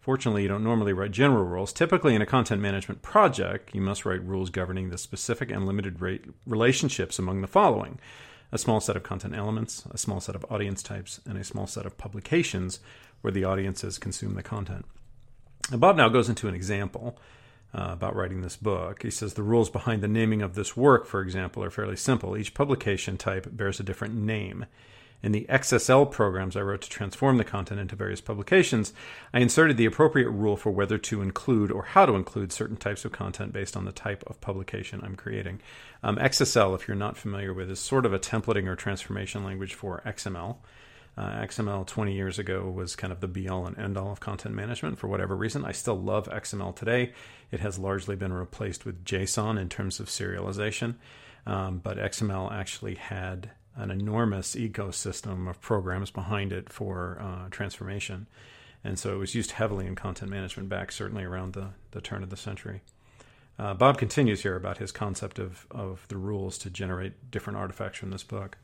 Fortunately, 0.00 0.42
you 0.42 0.48
don't 0.48 0.62
normally 0.62 0.92
write 0.92 1.12
general 1.12 1.44
rules. 1.44 1.72
Typically, 1.72 2.14
in 2.14 2.22
a 2.22 2.26
content 2.26 2.60
management 2.60 3.00
project, 3.00 3.74
you 3.74 3.80
must 3.80 4.04
write 4.04 4.24
rules 4.24 4.50
governing 4.50 4.90
the 4.90 4.98
specific 4.98 5.50
and 5.50 5.66
limited 5.66 6.00
relationships 6.46 7.18
among 7.18 7.40
the 7.40 7.46
following 7.46 7.98
a 8.54 8.58
small 8.58 8.80
set 8.80 8.94
of 8.94 9.02
content 9.02 9.34
elements, 9.34 9.82
a 9.90 9.98
small 9.98 10.20
set 10.20 10.36
of 10.36 10.46
audience 10.48 10.80
types, 10.80 11.20
and 11.26 11.36
a 11.36 11.42
small 11.42 11.66
set 11.66 11.84
of 11.84 11.98
publications 11.98 12.78
where 13.20 13.32
the 13.32 13.42
audiences 13.42 13.98
consume 13.98 14.36
the 14.36 14.44
content. 14.44 14.86
And 15.72 15.80
Bob 15.80 15.96
now 15.96 16.08
goes 16.08 16.28
into 16.28 16.46
an 16.46 16.54
example 16.54 17.18
uh, 17.74 17.88
about 17.90 18.14
writing 18.14 18.42
this 18.42 18.56
book. 18.56 19.02
He 19.02 19.10
says 19.10 19.34
the 19.34 19.42
rules 19.42 19.70
behind 19.70 20.02
the 20.02 20.08
naming 20.08 20.40
of 20.40 20.54
this 20.54 20.76
work, 20.76 21.04
for 21.04 21.20
example, 21.20 21.64
are 21.64 21.70
fairly 21.70 21.96
simple. 21.96 22.36
Each 22.36 22.54
publication 22.54 23.16
type 23.16 23.48
bears 23.50 23.80
a 23.80 23.82
different 23.82 24.14
name. 24.14 24.66
In 25.24 25.32
the 25.32 25.46
XSL 25.48 26.10
programs 26.10 26.54
I 26.54 26.60
wrote 26.60 26.82
to 26.82 26.90
transform 26.90 27.38
the 27.38 27.44
content 27.44 27.80
into 27.80 27.96
various 27.96 28.20
publications, 28.20 28.92
I 29.32 29.38
inserted 29.40 29.78
the 29.78 29.86
appropriate 29.86 30.28
rule 30.28 30.54
for 30.54 30.70
whether 30.70 30.98
to 30.98 31.22
include 31.22 31.72
or 31.72 31.82
how 31.82 32.04
to 32.04 32.12
include 32.12 32.52
certain 32.52 32.76
types 32.76 33.06
of 33.06 33.12
content 33.12 33.50
based 33.50 33.74
on 33.74 33.86
the 33.86 33.90
type 33.90 34.22
of 34.26 34.42
publication 34.42 35.00
I'm 35.02 35.16
creating. 35.16 35.62
Um, 36.02 36.16
XSL, 36.16 36.74
if 36.74 36.86
you're 36.86 36.94
not 36.94 37.16
familiar 37.16 37.54
with, 37.54 37.70
is 37.70 37.80
sort 37.80 38.04
of 38.04 38.12
a 38.12 38.18
templating 38.18 38.66
or 38.66 38.76
transformation 38.76 39.44
language 39.44 39.72
for 39.72 40.02
XML. 40.04 40.58
Uh, 41.16 41.30
XML 41.40 41.86
20 41.86 42.12
years 42.12 42.38
ago 42.38 42.68
was 42.68 42.94
kind 42.94 43.10
of 43.10 43.20
the 43.20 43.28
be 43.28 43.48
all 43.48 43.66
and 43.66 43.78
end 43.78 43.96
all 43.96 44.12
of 44.12 44.20
content 44.20 44.54
management 44.54 44.98
for 44.98 45.08
whatever 45.08 45.34
reason. 45.34 45.64
I 45.64 45.72
still 45.72 45.98
love 45.98 46.28
XML 46.28 46.76
today. 46.76 47.14
It 47.50 47.60
has 47.60 47.78
largely 47.78 48.14
been 48.14 48.34
replaced 48.34 48.84
with 48.84 49.06
JSON 49.06 49.58
in 49.58 49.70
terms 49.70 50.00
of 50.00 50.08
serialization, 50.08 50.96
um, 51.46 51.78
but 51.78 51.96
XML 51.96 52.52
actually 52.52 52.96
had 52.96 53.52
an 53.76 53.90
enormous 53.90 54.54
ecosystem 54.54 55.48
of 55.48 55.60
programs 55.60 56.10
behind 56.10 56.52
it 56.52 56.72
for 56.72 57.18
uh, 57.20 57.48
transformation. 57.50 58.26
And 58.84 58.98
so 58.98 59.14
it 59.14 59.18
was 59.18 59.34
used 59.34 59.52
heavily 59.52 59.86
in 59.86 59.94
content 59.94 60.30
management 60.30 60.68
back 60.68 60.92
certainly 60.92 61.24
around 61.24 61.54
the, 61.54 61.70
the 61.92 62.00
turn 62.00 62.22
of 62.22 62.30
the 62.30 62.36
century. 62.36 62.82
Uh, 63.58 63.72
Bob 63.74 63.98
continues 63.98 64.42
here 64.42 64.56
about 64.56 64.78
his 64.78 64.92
concept 64.92 65.38
of, 65.38 65.66
of 65.70 66.06
the 66.08 66.16
rules 66.16 66.58
to 66.58 66.70
generate 66.70 67.30
different 67.30 67.58
artifacts 67.58 67.98
from 67.98 68.10
this 68.10 68.24
book. 68.24 68.58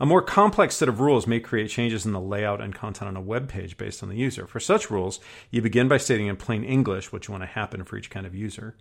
A 0.00 0.06
more 0.06 0.22
complex 0.22 0.74
set 0.74 0.88
of 0.88 1.00
rules 1.00 1.26
may 1.26 1.38
create 1.38 1.70
changes 1.70 2.04
in 2.04 2.12
the 2.12 2.20
layout 2.20 2.60
and 2.60 2.74
content 2.74 3.08
on 3.08 3.16
a 3.16 3.20
web 3.20 3.48
page 3.48 3.76
based 3.76 4.02
on 4.02 4.08
the 4.08 4.16
user. 4.16 4.46
For 4.46 4.58
such 4.58 4.90
rules, 4.90 5.20
you 5.52 5.62
begin 5.62 5.86
by 5.86 5.98
stating 5.98 6.26
in 6.26 6.36
plain 6.36 6.64
English 6.64 7.12
what 7.12 7.28
you 7.28 7.32
want 7.32 7.42
to 7.42 7.48
happen 7.48 7.84
for 7.84 7.96
each 7.96 8.10
kind 8.10 8.26
of 8.26 8.34
user. 8.34 8.74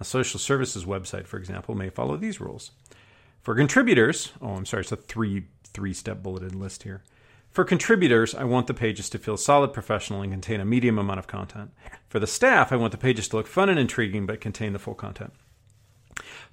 A 0.00 0.04
social 0.04 0.40
services 0.40 0.84
website, 0.84 1.26
for 1.26 1.36
example, 1.36 1.76
may 1.76 1.88
follow 1.88 2.16
these 2.16 2.40
rules. 2.40 2.72
For 3.42 3.54
contributors, 3.54 4.32
oh, 4.40 4.54
I'm 4.54 4.66
sorry, 4.66 4.82
it's 4.82 4.92
a 4.92 4.96
three 4.96 5.44
three 5.72 5.94
step 5.94 6.22
bulleted 6.22 6.54
list 6.54 6.82
here. 6.82 7.02
For 7.50 7.64
contributors, 7.64 8.34
I 8.34 8.44
want 8.44 8.66
the 8.66 8.74
pages 8.74 9.10
to 9.10 9.18
feel 9.18 9.36
solid, 9.36 9.72
professional, 9.72 10.22
and 10.22 10.32
contain 10.32 10.60
a 10.60 10.64
medium 10.64 10.98
amount 10.98 11.18
of 11.18 11.26
content. 11.26 11.72
For 12.08 12.20
the 12.20 12.26
staff, 12.26 12.72
I 12.72 12.76
want 12.76 12.92
the 12.92 12.98
pages 12.98 13.28
to 13.28 13.36
look 13.36 13.46
fun 13.46 13.68
and 13.68 13.78
intriguing 13.78 14.26
but 14.26 14.40
contain 14.40 14.72
the 14.72 14.78
full 14.78 14.94
content. 14.94 15.32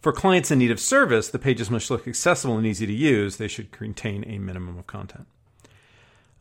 For 0.02 0.12
clients 0.12 0.50
in 0.50 0.60
need 0.60 0.72
of 0.72 0.80
service, 0.80 1.30
the 1.30 1.40
pages 1.40 1.70
must 1.70 1.92
look 1.92 2.08
accessible 2.08 2.58
and 2.58 2.66
easy 2.66 2.88
to 2.88 2.94
use. 2.94 3.38
They 3.38 3.48
should 3.48 3.72
contain 3.72 4.24
a 4.26 4.40
minimum 4.40 4.78
of 4.78 4.88
content. 4.88 5.28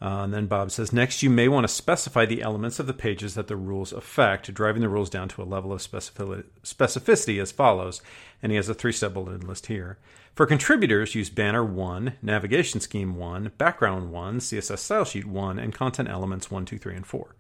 Uh, 0.01 0.25
and 0.25 0.35
then 0.35 0.47
Bob 0.47 0.71
says, 0.71 0.93
next, 0.93 1.23
you 1.23 1.31
may 1.31 1.49
want 1.49 1.65
to 1.65 1.73
specify 1.73 2.27
the 2.27 2.43
elements 2.43 2.79
of 2.79 2.87
the 2.87 2.93
pages 2.93 3.35
that 3.35 3.49
the 3.49 3.57
rules 3.57 3.93
affect, 3.93 4.53
driving 4.53 4.83
the 4.83 4.89
rules 4.89 5.09
down 5.09 5.29
to 5.29 5.43
a 5.43 5.45
level 5.45 5.73
of 5.73 5.81
specificity 5.81 7.41
as 7.41 7.51
follows. 7.51 8.03
And 8.43 8.53
he 8.53 8.57
has 8.57 8.69
a 8.69 8.75
three 8.75 8.93
step 8.93 9.15
bulleted 9.15 9.45
list 9.45 9.67
here. 9.67 9.99
For 10.35 10.45
contributors, 10.45 11.15
use 11.15 11.31
banner 11.31 11.65
1, 11.65 12.15
navigation 12.21 12.81
scheme 12.81 13.17
1, 13.17 13.53
background 13.57 14.13
1, 14.13 14.39
CSS 14.41 14.79
style 14.79 15.05
sheet 15.07 15.25
1, 15.25 15.59
and 15.59 15.73
content 15.73 16.11
elements 16.11 16.51
1, 16.51 16.67
2, 16.67 16.77
3, 16.77 16.97
and 16.97 17.07
4. 17.07 17.35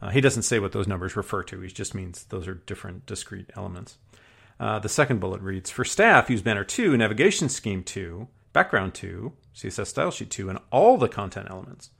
Uh, 0.00 0.08
he 0.08 0.22
doesn't 0.22 0.42
say 0.42 0.58
what 0.58 0.72
those 0.72 0.88
numbers 0.88 1.16
refer 1.16 1.42
to, 1.42 1.60
he 1.60 1.68
just 1.68 1.94
means 1.94 2.24
those 2.24 2.48
are 2.48 2.54
different 2.54 3.04
discrete 3.04 3.50
elements. 3.56 3.98
Uh, 4.58 4.78
the 4.78 4.88
second 4.88 5.20
bullet 5.20 5.42
reads 5.42 5.70
For 5.70 5.84
staff, 5.84 6.30
use 6.30 6.40
banner 6.40 6.64
2, 6.64 6.96
navigation 6.96 7.50
scheme 7.50 7.82
2, 7.82 8.26
background 8.54 8.94
2, 8.94 9.32
CSS 9.54 9.86
style 9.86 10.10
sheet 10.10 10.30
2, 10.30 10.48
and 10.48 10.58
all 10.70 10.96
the 10.96 11.08
content 11.08 11.48
elements. 11.50 11.90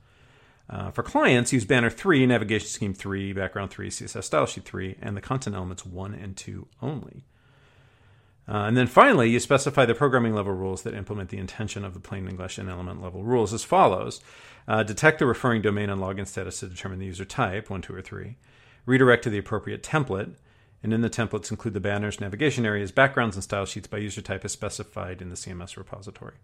Uh, 0.69 0.91
for 0.91 1.03
clients, 1.03 1.53
use 1.53 1.65
banner 1.65 1.89
3, 1.89 2.25
navigation 2.25 2.67
scheme 2.67 2.93
3, 2.93 3.33
background 3.33 3.71
3, 3.71 3.89
CSS 3.89 4.23
style 4.23 4.45
sheet 4.45 4.65
3, 4.65 4.97
and 5.01 5.15
the 5.15 5.21
content 5.21 5.55
elements 5.55 5.85
1 5.85 6.13
and 6.13 6.35
2 6.35 6.67
only. 6.81 7.23
Uh, 8.47 8.65
and 8.67 8.77
then 8.77 8.87
finally, 8.87 9.29
you 9.29 9.39
specify 9.39 9.85
the 9.85 9.95
programming 9.95 10.33
level 10.33 10.53
rules 10.53 10.83
that 10.83 10.93
implement 10.93 11.29
the 11.29 11.37
intention 11.37 11.83
of 11.83 11.93
the 11.93 11.99
plain 11.99 12.27
English 12.27 12.57
and 12.57 12.69
element 12.69 13.01
level 13.01 13.23
rules 13.23 13.53
as 13.53 13.63
follows 13.63 14.21
uh, 14.67 14.83
detect 14.83 15.19
the 15.19 15.25
referring 15.25 15.61
domain 15.61 15.89
and 15.89 16.01
login 16.01 16.27
status 16.27 16.59
to 16.59 16.67
determine 16.67 16.99
the 16.99 17.05
user 17.05 17.25
type, 17.25 17.69
1, 17.69 17.81
2, 17.81 17.95
or 17.95 18.01
3, 18.01 18.35
redirect 18.85 19.23
to 19.23 19.29
the 19.29 19.37
appropriate 19.37 19.83
template, 19.83 20.35
and 20.83 20.93
in 20.93 21.01
the 21.01 21.09
templates 21.09 21.49
include 21.49 21.73
the 21.73 21.79
banners, 21.79 22.19
navigation 22.19 22.65
areas, 22.65 22.91
backgrounds, 22.91 23.35
and 23.35 23.43
style 23.43 23.65
sheets 23.65 23.87
by 23.87 23.97
user 23.97 24.21
type 24.21 24.45
as 24.45 24.51
specified 24.51 25.21
in 25.21 25.29
the 25.29 25.35
CMS 25.35 25.77
repository. 25.77 26.35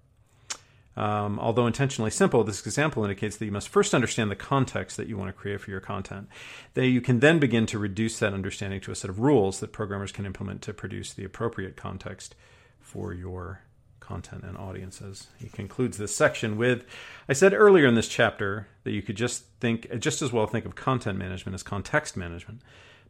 Um, 0.98 1.39
although 1.39 1.67
intentionally 1.67 2.12
simple, 2.12 2.43
this 2.43 2.65
example 2.65 3.03
indicates 3.03 3.38
that 3.38 3.45
you 3.45 3.51
must 3.51 3.69
first 3.69 3.93
understand 3.93 4.29
the 4.29 4.36
context 4.36 4.98
that 4.98 5.07
you 5.07 5.17
want 5.17 5.29
to 5.29 5.33
create 5.33 5.62
for 5.62 5.71
your 5.71 5.79
content. 5.79 6.27
That 6.74 6.88
you 6.88 7.00
can 7.00 7.19
then 7.19 7.39
begin 7.39 7.65
to 7.67 7.79
reduce 7.79 8.19
that 8.19 8.33
understanding 8.33 8.81
to 8.81 8.91
a 8.91 8.95
set 8.95 9.10
of 9.10 9.19
rules 9.19 9.60
that 9.60 9.71
programmers 9.71 10.12
can 10.12 10.25
implement 10.25 10.62
to 10.63 10.74
produce 10.74 11.13
the 11.13 11.24
appropriate 11.24 11.77
context 11.77 12.36
for 12.79 13.13
your 13.13 13.62
content 14.00 14.43
and 14.43 14.57
audiences. 14.57 15.27
He 15.38 15.48
concludes 15.48 15.98
this 15.98 16.13
section 16.13 16.57
with 16.57 16.83
I 17.29 17.33
said 17.33 17.53
earlier 17.53 17.88
in 17.88 17.95
this 17.95 18.10
chapter 18.10 18.67
that 18.83 18.91
you 18.91 19.01
could 19.01 19.15
just 19.15 19.45
think 19.62 20.00
just 20.00 20.21
as 20.21 20.33
well 20.33 20.48
think 20.48 20.65
of 20.65 20.75
content 20.75 21.17
management 21.17 21.55
as 21.55 21.63
context 21.63 22.17
management. 22.17 22.62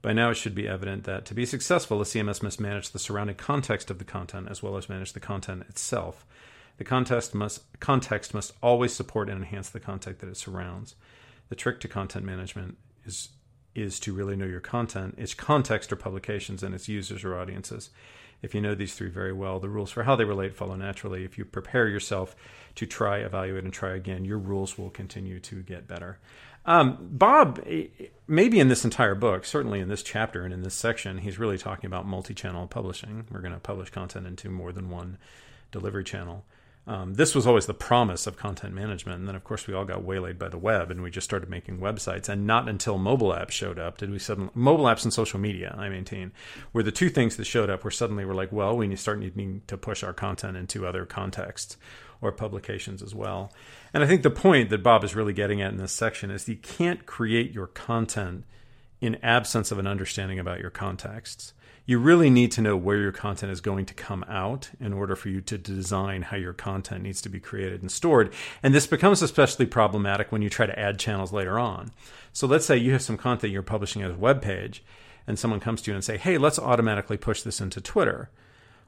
By 0.04 0.14
now, 0.14 0.32
it 0.32 0.36
should 0.36 0.56
be 0.56 0.68
evident 0.68 1.04
that 1.04 1.26
to 1.26 1.36
be 1.36 1.46
successful, 1.46 2.02
a 2.02 2.06
CMS 2.06 2.42
must 2.42 2.60
manage 2.60 2.90
the 2.90 3.00
surrounding 3.00 3.36
context 3.36 3.92
of 3.92 4.00
the 4.00 4.04
content 4.04 4.48
as 4.50 4.64
well 4.64 4.76
as 4.78 4.90
manage 4.90 5.14
the 5.14 5.20
content 5.20 5.64
itself. 5.70 6.26
The 6.78 6.84
context 6.84 7.36
must, 7.36 7.80
context 7.80 8.34
must 8.34 8.54
always 8.62 8.94
support 8.94 9.30
and 9.30 9.38
enhance 9.38 9.70
the 9.70 9.80
content 9.80 10.20
that 10.20 10.30
it 10.30 10.38
surrounds. 10.38 10.96
The 11.50 11.56
trick 11.56 11.80
to 11.82 11.88
content 11.88 12.26
management 12.26 12.78
is 13.06 13.30
is 13.74 14.00
to 14.02 14.14
really 14.14 14.36
know 14.36 14.46
your 14.46 14.60
content, 14.60 15.16
its 15.18 15.34
context 15.34 15.92
or 15.92 15.96
publications, 15.96 16.64
and 16.64 16.76
its 16.76 16.90
users 16.90 17.24
or 17.24 17.38
audiences. 17.38 17.90
If 18.42 18.56
you 18.56 18.62
know 18.62 18.74
these 18.74 18.96
three 18.96 19.10
very 19.10 19.34
well, 19.34 19.60
the 19.60 19.70
rules 19.70 19.92
for 19.92 20.04
how 20.04 20.16
they 20.16 20.26
relate 20.26 20.56
follow 20.56 20.76
naturally. 20.76 21.24
If 21.24 21.38
you 21.38 21.46
prepare 21.46 21.88
yourself 21.88 22.36
to 22.76 22.86
try, 22.86 23.20
evaluate, 23.20 23.64
and 23.64 23.72
try 23.72 23.94
again, 23.94 24.26
your 24.26 24.40
rules 24.40 24.78
will 24.78 24.90
continue 24.90 25.40
to 25.42 25.62
get 25.62 25.88
better. 25.88 26.18
Um, 26.66 26.98
Bob, 27.00 27.62
eh, 27.66 27.88
maybe 28.28 28.60
in 28.60 28.68
this 28.68 28.84
entire 28.84 29.16
book, 29.16 29.46
certainly 29.46 29.80
in 29.80 29.90
this 29.90 30.04
chapter 30.04 30.44
and 30.44 30.54
in 30.54 30.64
this 30.64 30.76
section, 30.76 31.20
he's 31.20 31.40
really 31.40 31.58
talking 31.58 31.88
about 31.88 32.08
multi 32.08 32.34
channel 32.34 32.68
publishing. 32.68 33.26
We're 33.32 33.42
going 33.42 33.54
to 33.54 33.60
publish 33.60 33.90
content 33.90 34.28
into 34.28 34.50
more 34.50 34.72
than 34.72 34.90
one 34.90 35.18
delivery 35.72 36.04
channel. 36.04 36.44
Um, 36.88 37.14
this 37.14 37.36
was 37.36 37.46
always 37.46 37.68
the 37.68 37.76
promise 37.76 38.26
of 38.26 38.38
content 38.38 38.74
management. 38.74 39.20
And 39.20 39.28
then, 39.28 39.36
of 39.36 39.44
course, 39.44 39.68
we 39.68 39.74
all 39.74 39.86
got 39.86 40.04
waylaid 40.04 40.40
by 40.40 40.50
the 40.50 40.58
web 40.58 40.90
and 40.90 41.04
we 41.04 41.12
just 41.12 41.26
started 41.26 41.50
making 41.50 41.78
websites. 41.78 42.28
And 42.28 42.48
not 42.48 42.68
until 42.68 42.98
mobile 42.98 43.30
apps 43.30 43.52
showed 43.52 43.78
up 43.78 43.98
did 43.98 44.10
we 44.10 44.18
suddenly, 44.18 44.52
mobile 44.56 44.86
apps 44.86 45.04
and 45.04 45.14
social 45.14 45.40
media, 45.40 45.76
I 45.78 45.90
maintain, 45.90 46.32
were 46.74 46.84
the 46.84 46.92
two 46.92 47.10
things 47.10 47.38
that 47.38 47.46
showed 47.46 47.70
up 47.70 47.84
where 47.84 47.92
suddenly 47.92 48.26
we're 48.26 48.34
like, 48.34 48.52
well, 48.52 48.76
we 48.76 48.88
need 48.88 48.96
to 48.96 49.02
start 49.02 49.20
needing 49.20 49.62
to 49.68 49.78
push 49.78 50.04
our 50.04 50.14
content 50.14 50.58
into 50.58 50.88
other 50.88 51.06
contexts 51.06 51.78
or 52.20 52.32
publications 52.32 53.04
as 53.04 53.14
well. 53.14 53.52
And 53.94 54.04
I 54.04 54.08
think 54.08 54.24
the 54.24 54.30
point 54.32 54.70
that 54.70 54.84
Bob 54.84 55.04
is 55.04 55.16
really 55.16 55.34
getting 55.34 55.62
at 55.62 55.72
in 55.72 55.78
this 55.78 55.92
section 55.92 56.32
is 56.32 56.48
you 56.48 56.56
can't 56.56 57.06
create 57.06 57.52
your 57.52 57.68
content 57.68 58.46
in 59.02 59.18
absence 59.24 59.72
of 59.72 59.80
an 59.80 59.88
understanding 59.88 60.40
about 60.40 60.60
your 60.60 60.70
contexts. 60.70 61.54
You 61.92 62.00
really 62.00 62.30
need 62.30 62.54
to 62.54 62.62
know 62.62 62.78
where 62.78 62.96
your 62.96 63.12
content 63.12 63.52
is 63.52 63.60
going 63.60 63.86
to 63.88 63.94
come 63.94 64.24
out 64.30 64.70
in 64.80 64.94
order 64.94 65.14
for 65.14 65.28
you 65.28 65.42
to 65.42 65.58
design 65.58 66.22
how 66.22 66.38
your 66.38 66.54
content 66.54 67.04
needs 67.04 67.22
to 67.24 67.28
be 67.28 67.42
created 67.42 67.82
and 67.82 67.92
stored. 67.92 68.34
And 68.64 68.74
this 68.74 68.88
becomes 68.88 69.22
especially 69.22 69.66
problematic 69.66 70.32
when 70.32 70.42
you 70.42 70.50
try 70.50 70.66
to 70.66 70.80
add 70.80 71.00
channels 71.00 71.34
later 71.34 71.60
on. 71.60 71.92
So 72.32 72.48
let's 72.48 72.66
say 72.66 72.78
you 72.78 72.94
have 72.94 73.02
some 73.02 73.18
content 73.18 73.52
you're 73.52 73.62
publishing 73.62 74.04
as 74.04 74.14
a 74.14 74.18
web 74.18 74.42
page 74.42 74.86
and 75.28 75.38
someone 75.38 75.60
comes 75.60 75.82
to 75.82 75.92
you 75.92 75.96
and 75.96 76.02
say, 76.02 76.16
"Hey, 76.16 76.38
let's 76.38 76.58
automatically 76.58 77.18
push 77.18 77.42
this 77.42 77.60
into 77.60 77.82
Twitter." 77.82 78.30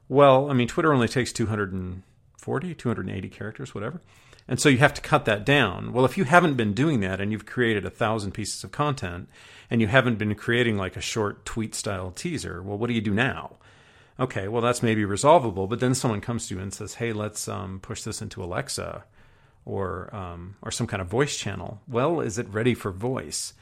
Well, 0.08 0.50
I 0.50 0.54
mean, 0.54 0.66
Twitter 0.66 0.94
only 0.94 1.06
takes 1.06 1.30
240, 1.30 2.74
280 2.74 3.28
characters, 3.28 3.74
whatever. 3.74 4.00
And 4.46 4.60
so 4.60 4.68
you 4.68 4.78
have 4.78 4.94
to 4.94 5.00
cut 5.00 5.24
that 5.24 5.46
down. 5.46 5.92
Well, 5.92 6.04
if 6.04 6.18
you 6.18 6.24
haven't 6.24 6.54
been 6.54 6.74
doing 6.74 7.00
that 7.00 7.20
and 7.20 7.32
you've 7.32 7.46
created 7.46 7.86
a 7.86 7.90
thousand 7.90 8.32
pieces 8.32 8.62
of 8.62 8.72
content 8.72 9.28
and 9.70 9.80
you 9.80 9.86
haven't 9.86 10.18
been 10.18 10.34
creating 10.34 10.76
like 10.76 10.96
a 10.96 11.00
short 11.00 11.46
tweet 11.46 11.74
style 11.74 12.10
teaser, 12.10 12.62
well, 12.62 12.76
what 12.76 12.88
do 12.88 12.94
you 12.94 13.00
do 13.00 13.14
now? 13.14 13.56
Okay, 14.20 14.46
well, 14.46 14.62
that's 14.62 14.82
maybe 14.82 15.04
resolvable, 15.04 15.66
but 15.66 15.80
then 15.80 15.94
someone 15.94 16.20
comes 16.20 16.46
to 16.46 16.54
you 16.54 16.60
and 16.60 16.72
says, 16.72 16.94
hey, 16.94 17.12
let's 17.12 17.48
um, 17.48 17.80
push 17.80 18.02
this 18.02 18.22
into 18.22 18.44
Alexa 18.44 19.04
or, 19.64 20.14
um, 20.14 20.56
or 20.62 20.70
some 20.70 20.86
kind 20.86 21.00
of 21.00 21.08
voice 21.08 21.36
channel. 21.36 21.80
Well, 21.88 22.20
is 22.20 22.38
it 22.38 22.48
ready 22.48 22.74
for 22.74 22.92
voice? 22.92 23.54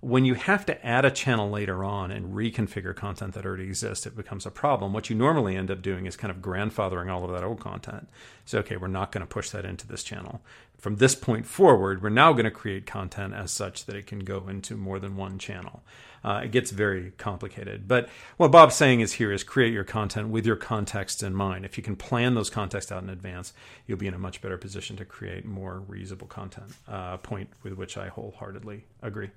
When 0.00 0.24
you 0.24 0.34
have 0.34 0.64
to 0.64 0.86
add 0.86 1.04
a 1.04 1.10
channel 1.10 1.50
later 1.50 1.84
on 1.84 2.10
and 2.10 2.34
reconfigure 2.34 2.96
content 2.96 3.34
that 3.34 3.44
already 3.44 3.64
exists, 3.64 4.06
it 4.06 4.16
becomes 4.16 4.46
a 4.46 4.50
problem. 4.50 4.94
What 4.94 5.10
you 5.10 5.16
normally 5.16 5.56
end 5.56 5.70
up 5.70 5.82
doing 5.82 6.06
is 6.06 6.16
kind 6.16 6.30
of 6.30 6.38
grandfathering 6.38 7.10
all 7.10 7.24
of 7.24 7.30
that 7.32 7.44
old 7.44 7.60
content. 7.60 8.08
So, 8.46 8.60
okay, 8.60 8.78
we're 8.78 8.88
not 8.88 9.12
going 9.12 9.20
to 9.20 9.26
push 9.26 9.50
that 9.50 9.66
into 9.66 9.86
this 9.86 10.02
channel. 10.02 10.40
From 10.78 10.96
this 10.96 11.14
point 11.14 11.44
forward, 11.44 12.02
we're 12.02 12.08
now 12.08 12.32
going 12.32 12.46
to 12.46 12.50
create 12.50 12.86
content 12.86 13.34
as 13.34 13.50
such 13.50 13.84
that 13.84 13.94
it 13.94 14.06
can 14.06 14.20
go 14.20 14.48
into 14.48 14.74
more 14.74 14.98
than 14.98 15.16
one 15.16 15.38
channel. 15.38 15.82
Uh, 16.24 16.42
it 16.44 16.50
gets 16.50 16.70
very 16.70 17.12
complicated. 17.18 17.86
But 17.86 18.08
what 18.38 18.50
Bob's 18.50 18.76
saying 18.76 19.00
is 19.00 19.14
here 19.14 19.32
is 19.32 19.44
create 19.44 19.74
your 19.74 19.84
content 19.84 20.28
with 20.28 20.46
your 20.46 20.56
context 20.56 21.22
in 21.22 21.34
mind. 21.34 21.66
If 21.66 21.76
you 21.76 21.82
can 21.82 21.96
plan 21.96 22.34
those 22.34 22.48
contexts 22.48 22.90
out 22.90 23.02
in 23.02 23.10
advance, 23.10 23.52
you'll 23.86 23.98
be 23.98 24.06
in 24.06 24.14
a 24.14 24.18
much 24.18 24.40
better 24.40 24.56
position 24.56 24.96
to 24.96 25.04
create 25.04 25.44
more 25.44 25.82
reusable 25.86 26.28
content. 26.28 26.72
Uh, 26.88 27.18
point 27.18 27.50
with 27.62 27.74
which 27.74 27.98
I 27.98 28.08
wholeheartedly 28.08 28.84
agree. 29.02 29.30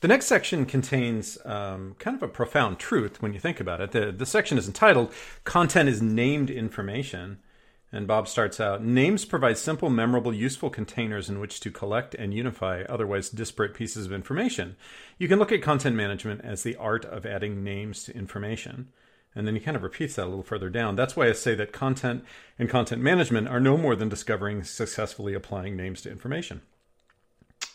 The 0.00 0.08
next 0.08 0.26
section 0.26 0.64
contains 0.64 1.36
um, 1.44 1.94
kind 1.98 2.16
of 2.16 2.22
a 2.22 2.28
profound 2.28 2.78
truth 2.78 3.20
when 3.20 3.34
you 3.34 3.40
think 3.40 3.60
about 3.60 3.82
it. 3.82 3.92
The, 3.92 4.10
the 4.10 4.24
section 4.24 4.56
is 4.56 4.66
entitled 4.66 5.12
Content 5.44 5.90
is 5.90 6.00
Named 6.00 6.48
Information. 6.48 7.38
And 7.92 8.06
Bob 8.06 8.28
starts 8.28 8.60
out 8.60 8.84
Names 8.84 9.24
provide 9.24 9.58
simple, 9.58 9.90
memorable, 9.90 10.32
useful 10.32 10.70
containers 10.70 11.28
in 11.28 11.40
which 11.40 11.60
to 11.60 11.70
collect 11.70 12.14
and 12.14 12.32
unify 12.32 12.84
otherwise 12.88 13.30
disparate 13.30 13.74
pieces 13.74 14.06
of 14.06 14.12
information. 14.12 14.76
You 15.18 15.28
can 15.28 15.38
look 15.38 15.52
at 15.52 15.62
content 15.62 15.96
management 15.96 16.42
as 16.44 16.62
the 16.62 16.76
art 16.76 17.04
of 17.04 17.26
adding 17.26 17.64
names 17.64 18.04
to 18.04 18.16
information. 18.16 18.88
And 19.34 19.46
then 19.46 19.54
he 19.54 19.60
kind 19.60 19.76
of 19.76 19.82
repeats 19.82 20.16
that 20.16 20.24
a 20.24 20.26
little 20.26 20.42
further 20.42 20.70
down. 20.70 20.96
That's 20.96 21.16
why 21.16 21.28
I 21.28 21.32
say 21.32 21.54
that 21.54 21.72
content 21.72 22.24
and 22.58 22.68
content 22.68 23.02
management 23.02 23.48
are 23.48 23.60
no 23.60 23.76
more 23.76 23.94
than 23.94 24.08
discovering 24.08 24.64
successfully 24.64 25.34
applying 25.34 25.76
names 25.76 26.02
to 26.02 26.10
information. 26.10 26.62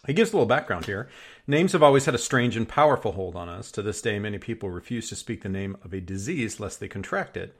He 0.05 0.13
gives 0.13 0.31
a 0.31 0.35
little 0.35 0.47
background 0.47 0.85
here. 0.85 1.09
Names 1.47 1.71
have 1.71 1.81
always 1.81 2.05
had 2.05 2.15
a 2.15 2.19
strange 2.19 2.55
and 2.55 2.67
powerful 2.67 3.13
hold 3.13 3.35
on 3.35 3.49
us. 3.49 3.71
To 3.71 3.81
this 3.81 4.01
day, 4.01 4.19
many 4.19 4.37
people 4.37 4.69
refuse 4.69 5.09
to 5.09 5.15
speak 5.15 5.41
the 5.41 5.49
name 5.49 5.77
of 5.83 5.93
a 5.93 6.01
disease 6.01 6.59
lest 6.59 6.79
they 6.79 6.87
contract 6.87 7.37
it. 7.37 7.55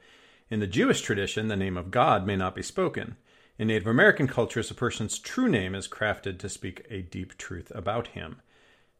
In 0.48 0.60
the 0.60 0.68
Jewish 0.68 1.00
tradition, 1.00 1.48
the 1.48 1.56
name 1.56 1.76
of 1.76 1.90
God 1.90 2.24
may 2.24 2.36
not 2.36 2.54
be 2.54 2.62
spoken. 2.62 3.16
In 3.58 3.66
Native 3.66 3.88
American 3.88 4.28
cultures, 4.28 4.70
a 4.70 4.74
person's 4.74 5.18
true 5.18 5.48
name 5.48 5.74
is 5.74 5.88
crafted 5.88 6.38
to 6.38 6.48
speak 6.48 6.86
a 6.88 7.02
deep 7.02 7.36
truth 7.36 7.72
about 7.74 8.08
him. 8.08 8.40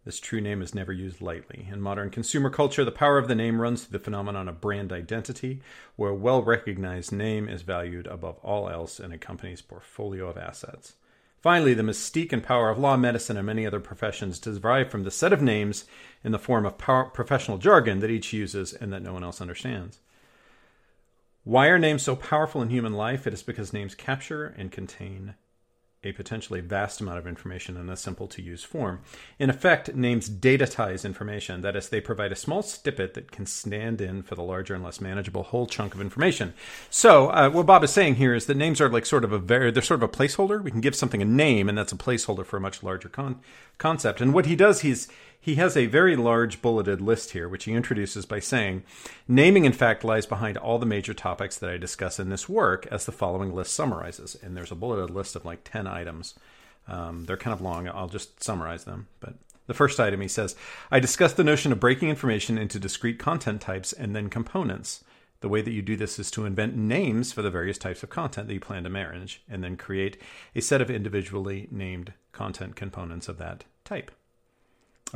This 0.05 0.19
true 0.19 0.41
name 0.41 0.61
is 0.61 0.75
never 0.75 0.93
used 0.93 1.21
lightly. 1.21 1.69
In 1.71 1.81
modern 1.81 2.11
consumer 2.11 2.51
culture, 2.51 2.85
the 2.85 2.91
power 2.91 3.17
of 3.17 3.29
the 3.29 3.37
name 3.37 3.61
runs 3.61 3.85
through 3.85 3.97
the 3.97 4.05
phenomenon 4.05 4.49
of 4.49 4.61
brand 4.61 4.93
identity, 4.93 5.63
where 5.95 6.11
a 6.11 6.17
well 6.17 6.43
recognized 6.43 7.13
name 7.13 7.49
is 7.49 7.63
valued 7.63 8.09
above 8.09 8.39
all 8.39 8.69
else 8.69 8.99
in 8.99 9.13
a 9.13 9.19
company's 9.19 9.63
portfolio 9.63 10.29
of 10.29 10.37
assets. 10.37 10.95
Finally, 11.41 11.75
the 11.75 11.85
mystique 11.85 12.33
and 12.33 12.43
power 12.43 12.71
of 12.71 12.79
law, 12.79 12.97
medicine, 12.97 13.37
and 13.37 13.47
many 13.47 13.65
other 13.65 13.79
professions 13.79 14.41
derive 14.41 14.91
from 14.91 15.05
the 15.05 15.13
set 15.13 15.33
of 15.33 15.41
names 15.41 15.85
in 16.25 16.33
the 16.33 16.41
form 16.41 16.67
of 16.67 16.77
power, 16.77 17.05
professional 17.05 17.59
jargon 17.59 18.01
that 18.01 18.11
each 18.11 18.33
uses 18.33 18.73
and 18.73 18.93
that 18.93 19.03
no 19.03 19.13
one 19.13 19.23
else 19.23 19.41
understands. 19.41 20.01
Why 21.47 21.69
are 21.69 21.79
names 21.79 22.03
so 22.03 22.17
powerful 22.17 22.61
in 22.61 22.71
human 22.71 22.95
life? 22.95 23.25
It 23.25 23.33
is 23.33 23.45
because 23.45 23.73
names 23.73 23.95
capture 23.95 24.53
and 24.59 24.73
contain 24.73 25.35
a 26.03 26.11
potentially 26.11 26.61
vast 26.61 27.01
amount 27.01 27.19
of 27.19 27.27
information 27.27 27.77
in 27.77 27.89
a 27.89 27.97
simple 27.97 28.27
to 28.27 28.43
use 28.43 28.65
form. 28.65 29.01
In 29.39 29.49
effect, 29.49 29.95
names 29.95 30.29
datatize 30.29 31.05
information. 31.05 31.61
That 31.61 31.77
is, 31.77 31.89
they 31.89 32.01
provide 32.01 32.33
a 32.33 32.37
small 32.37 32.63
snippet 32.63 33.15
that 33.15 33.31
can 33.31 33.47
stand 33.47 34.01
in 34.01 34.25
for 34.25 34.35
the 34.35 34.43
larger 34.43 34.75
and 34.75 34.83
less 34.83 35.01
manageable 35.01 35.45
whole 35.45 35.69
chunk 35.69 35.95
of 35.95 36.01
information. 36.01 36.53
So, 36.91 37.29
uh, 37.29 37.49
what 37.51 37.67
Bob 37.67 37.85
is 37.85 37.93
saying 37.93 38.17
here 38.17 38.35
is 38.35 38.47
that 38.47 38.57
names 38.57 38.81
are 38.81 38.89
like 38.89 39.07
sort 39.07 39.23
of 39.23 39.31
a 39.31 39.39
very, 39.39 39.71
they're 39.71 39.85
sort 39.85 40.03
of 40.03 40.11
a 40.11 40.13
placeholder. 40.13 40.61
We 40.61 40.73
can 40.73 40.81
give 40.81 40.97
something 40.97 41.23
a 41.23 41.25
name, 41.25 41.69
and 41.69 41.79
that's 41.79 41.93
a 41.93 41.97
placeholder 41.97 42.45
for 42.45 42.57
a 42.57 42.61
much 42.61 42.83
larger 42.83 43.09
con- 43.09 43.39
concept. 43.79 44.21
And 44.21 44.35
what 44.35 44.47
he 44.47 44.57
does, 44.57 44.81
he's 44.81 45.07
he 45.47 45.55
has 45.55 45.77
a 45.77 45.87
very 45.87 46.17
large 46.17 46.61
bulleted 46.61 47.01
list 47.01 47.31
here, 47.31 47.49
which 47.49 47.67
he 47.67 47.73
introduces 47.73 48.27
by 48.27 48.41
saying, 48.41 48.83
Naming, 49.29 49.65
in 49.65 49.73
fact, 49.73 50.03
lies 50.03 50.27
behind 50.27 50.59
all 50.59 50.81
the 50.81 50.87
major 50.87 51.15
topics 51.15 51.57
that 51.59 51.71
I 51.71 51.77
discuss 51.77 52.19
in 52.19 52.31
this 52.31 52.49
work, 52.49 52.85
as 52.91 53.07
the 53.07 53.13
following 53.13 53.55
list 53.55 53.73
summarizes. 53.73 54.37
And 54.43 54.57
there's 54.57 54.73
a 54.73 54.75
bulleted 54.75 55.15
list 55.15 55.37
of 55.37 55.45
like 55.45 55.61
10 55.63 55.87
items. 55.87 56.35
Um, 56.89 57.27
they're 57.27 57.37
kind 57.37 57.55
of 57.55 57.61
long. 57.61 57.87
I'll 57.89 58.09
just 58.09 58.43
summarize 58.43 58.87
them. 58.87 59.07
But 59.21 59.35
the 59.69 59.73
first 59.73 60.01
item, 60.01 60.21
he 60.21 60.27
says, 60.27 60.57
I 60.91 60.99
discuss 60.99 61.33
the 61.33 61.45
notion 61.45 61.71
of 61.71 61.79
breaking 61.79 62.09
information 62.09 62.59
into 62.59 62.81
discrete 62.81 63.21
content 63.21 63.61
types 63.61 63.93
and 63.93 64.17
then 64.17 64.29
components. 64.29 65.05
The 65.43 65.49
way 65.49 65.63
that 65.63 65.71
you 65.71 65.81
do 65.81 65.95
this 65.95 66.19
is 66.19 66.29
to 66.33 66.45
invent 66.45 66.75
names 66.75 67.33
for 67.33 67.43
the 67.43 67.53
various 67.53 67.79
types 67.79 68.03
of 68.03 68.11
content 68.11 68.49
that 68.49 68.55
you 68.55 68.59
plan 68.59 68.83
to 68.83 68.91
manage, 68.91 69.45
and 69.49 69.63
then 69.63 69.77
create 69.77 70.21
a 70.57 70.61
set 70.61 70.81
of 70.81 70.91
individually 70.91 71.69
named 71.71 72.15
content 72.33 72.75
components 72.75 73.29
of 73.29 73.39
that 73.39 73.63
type. 73.85 74.11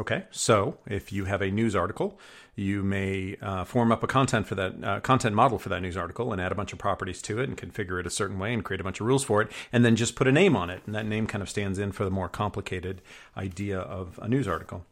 Okay, 0.01 0.25
so 0.31 0.79
if 0.87 1.13
you 1.13 1.27
have 1.27 1.43
a 1.43 1.51
news 1.51 1.77
article, 1.77 2.19
you 2.57 2.83
may 2.83 3.37
uh, 3.43 3.65
form 3.65 3.93
up 3.93 4.03
a 4.03 4.07
content 4.07 4.47
for 4.47 4.55
that 4.55 4.83
uh, 4.83 5.01
content 5.01 5.37
model 5.37 5.59
for 5.59 5.69
that 5.69 5.83
news 5.83 5.95
article 5.95 6.33
and 6.33 6.41
add 6.41 6.51
a 6.51 6.55
bunch 6.55 6.73
of 6.73 6.79
properties 6.79 7.21
to 7.21 7.39
it 7.39 7.51
and 7.51 7.59
configure 7.59 8.01
it 8.01 8.07
a 8.07 8.11
certain 8.11 8.39
way 8.39 8.55
and 8.55 8.65
create 8.65 8.81
a 8.81 8.85
bunch 8.85 8.99
of 8.99 9.07
rules 9.07 9.23
for 9.23 9.43
it, 9.43 9.53
and 9.71 9.85
then 9.85 9.97
just 9.97 10.17
put 10.17 10.27
a 10.27 10.33
name 10.33 10.57
on 10.57 10.71
it, 10.71 10.81
and 10.87 10.95
that 10.95 11.05
name 11.05 11.27
kind 11.27 11.43
of 11.43 11.51
stands 11.51 11.79
in 11.79 11.93
for 11.93 12.05
the 12.05 12.11
more 12.11 12.31
complicated 12.31 13.03
idea 13.37 13.79
of 13.79 14.19
a 14.23 14.27
news 14.27 14.49
article. 14.49 14.87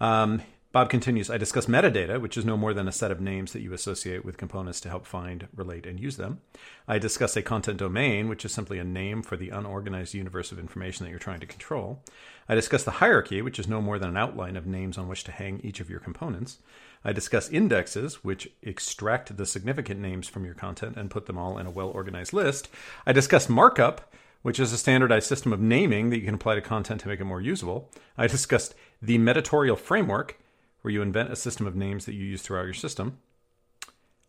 Um, 0.00 0.42
Bob 0.70 0.90
continues 0.90 1.30
I 1.30 1.38
discuss 1.38 1.64
metadata, 1.64 2.20
which 2.20 2.36
is 2.36 2.44
no 2.44 2.54
more 2.54 2.74
than 2.74 2.86
a 2.86 2.92
set 2.92 3.10
of 3.10 3.22
names 3.22 3.54
that 3.54 3.62
you 3.62 3.72
associate 3.72 4.22
with 4.22 4.36
components 4.36 4.82
to 4.82 4.90
help 4.90 5.06
find, 5.06 5.48
relate, 5.56 5.86
and 5.86 5.98
use 5.98 6.18
them. 6.18 6.42
I 6.86 6.98
discuss 6.98 7.34
a 7.38 7.42
content 7.42 7.78
domain, 7.78 8.28
which 8.28 8.44
is 8.44 8.52
simply 8.52 8.78
a 8.78 8.84
name 8.84 9.22
for 9.22 9.38
the 9.38 9.48
unorganized 9.48 10.12
universe 10.12 10.52
of 10.52 10.58
information 10.58 11.04
that 11.04 11.10
you're 11.10 11.18
trying 11.18 11.40
to 11.40 11.46
control. 11.46 12.02
I 12.50 12.54
discuss 12.54 12.84
the 12.84 12.90
hierarchy, 12.90 13.40
which 13.40 13.58
is 13.58 13.66
no 13.66 13.80
more 13.80 13.98
than 13.98 14.10
an 14.10 14.18
outline 14.18 14.56
of 14.56 14.66
names 14.66 14.98
on 14.98 15.08
which 15.08 15.24
to 15.24 15.32
hang 15.32 15.58
each 15.64 15.80
of 15.80 15.88
your 15.88 16.00
components. 16.00 16.58
I 17.02 17.14
discuss 17.14 17.48
indexes, 17.48 18.22
which 18.22 18.50
extract 18.62 19.38
the 19.38 19.46
significant 19.46 20.00
names 20.00 20.28
from 20.28 20.44
your 20.44 20.54
content 20.54 20.98
and 20.98 21.10
put 21.10 21.24
them 21.24 21.38
all 21.38 21.56
in 21.56 21.64
a 21.64 21.70
well 21.70 21.88
organized 21.88 22.34
list. 22.34 22.68
I 23.06 23.12
discuss 23.12 23.48
markup, 23.48 24.12
which 24.42 24.60
is 24.60 24.74
a 24.74 24.78
standardized 24.78 25.28
system 25.28 25.54
of 25.54 25.60
naming 25.60 26.10
that 26.10 26.18
you 26.18 26.26
can 26.26 26.34
apply 26.34 26.56
to 26.56 26.60
content 26.60 27.00
to 27.00 27.08
make 27.08 27.20
it 27.20 27.24
more 27.24 27.40
usable. 27.40 27.90
I 28.18 28.26
discussed 28.26 28.74
the 29.00 29.16
metatorial 29.16 29.78
framework, 29.78 30.38
where 30.88 30.94
you 30.94 31.02
invent 31.02 31.30
a 31.30 31.36
system 31.36 31.66
of 31.66 31.76
names 31.76 32.06
that 32.06 32.14
you 32.14 32.24
use 32.24 32.40
throughout 32.40 32.64
your 32.64 32.72
system. 32.72 33.18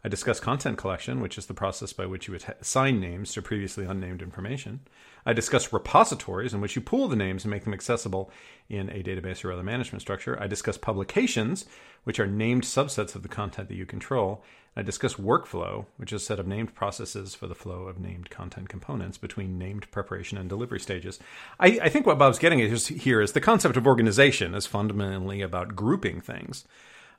I 0.03 0.07
discuss 0.07 0.39
content 0.39 0.77
collection, 0.77 1.19
which 1.19 1.37
is 1.37 1.47
the 1.47 1.53
process 1.53 1.91
by 1.91 2.05
which 2.05 2.27
you 2.27 2.37
assign 2.61 3.01
names 3.01 3.33
to 3.33 3.41
previously 3.41 3.83
unnamed 3.83 4.21
information. 4.21 4.79
I 5.25 5.33
discuss 5.33 5.73
repositories, 5.73 6.53
in 6.53 6.61
which 6.61 6.77
you 6.77 6.81
pool 6.81 7.09
the 7.09 7.17
names 7.17 7.43
and 7.43 7.51
make 7.51 7.65
them 7.65 7.73
accessible 7.73 8.31
in 8.69 8.89
a 8.89 9.03
database 9.03 9.43
or 9.43 9.51
other 9.51 9.63
management 9.63 10.01
structure. 10.01 10.41
I 10.41 10.47
discuss 10.47 10.77
publications, 10.77 11.65
which 12.05 12.17
are 12.17 12.27
named 12.27 12.63
subsets 12.63 13.13
of 13.13 13.23
the 13.23 13.27
content 13.27 13.67
that 13.67 13.75
you 13.75 13.85
control. 13.85 14.41
I 14.77 14.83
discuss 14.83 15.15
workflow, 15.15 15.85
which 15.97 16.13
is 16.13 16.21
a 16.21 16.25
set 16.25 16.39
of 16.39 16.47
named 16.47 16.73
processes 16.73 17.35
for 17.35 17.47
the 17.47 17.55
flow 17.55 17.83
of 17.87 17.99
named 17.99 18.29
content 18.29 18.69
components 18.69 19.17
between 19.17 19.57
named 19.57 19.91
preparation 19.91 20.37
and 20.37 20.47
delivery 20.47 20.79
stages. 20.79 21.19
I, 21.59 21.79
I 21.83 21.89
think 21.89 22.05
what 22.05 22.17
Bob's 22.17 22.39
getting 22.39 22.61
at 22.61 22.71
here 22.87 23.19
is 23.19 23.33
the 23.33 23.41
concept 23.41 23.75
of 23.75 23.85
organization 23.85 24.55
is 24.55 24.65
fundamentally 24.65 25.41
about 25.41 25.75
grouping 25.75 26.21
things. 26.21 26.63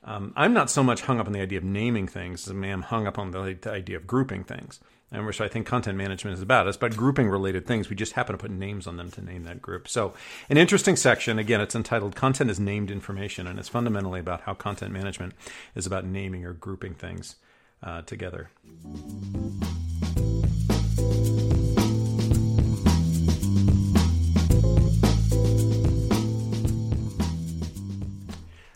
Um, 0.02 0.32
I'm 0.34 0.54
not 0.54 0.70
so 0.70 0.82
much 0.82 1.02
hung 1.02 1.20
up 1.20 1.26
on 1.26 1.32
the 1.32 1.40
idea 1.40 1.58
of 1.58 1.64
naming 1.64 2.08
things 2.08 2.48
as 2.48 2.56
I 2.56 2.66
am 2.66 2.82
hung 2.82 3.06
up 3.06 3.18
on 3.18 3.32
the, 3.32 3.58
idea 3.66 3.96
of 3.96 4.06
grouping 4.06 4.44
things, 4.44 4.80
and 5.12 5.26
which 5.26 5.40
I 5.40 5.48
think 5.48 5.66
content 5.66 5.98
management 5.98 6.34
is 6.36 6.42
about. 6.42 6.66
It's 6.66 6.76
about 6.78 6.96
grouping 6.96 7.28
related 7.28 7.66
things. 7.66 7.90
We 7.90 7.96
just 7.96 8.14
happen 8.14 8.32
to 8.32 8.38
put 8.38 8.50
names 8.50 8.86
on 8.86 8.96
them 8.96 9.10
to 9.10 9.22
name 9.22 9.44
that 9.44 9.60
group. 9.60 9.88
So, 9.88 10.14
an 10.48 10.56
interesting 10.56 10.96
section. 10.96 11.38
Again, 11.38 11.60
it's 11.60 11.74
entitled 11.74 12.16
"Content 12.16 12.50
is 12.50 12.58
Named 12.58 12.90
Information," 12.90 13.46
and 13.46 13.58
it's 13.58 13.68
fundamentally 13.68 14.20
about 14.20 14.42
how 14.42 14.54
content 14.54 14.92
management 14.92 15.34
is 15.74 15.86
about 15.86 16.06
naming 16.06 16.46
or 16.46 16.54
grouping 16.54 16.94
things 16.94 17.36
uh, 17.82 18.00
together. 18.02 18.50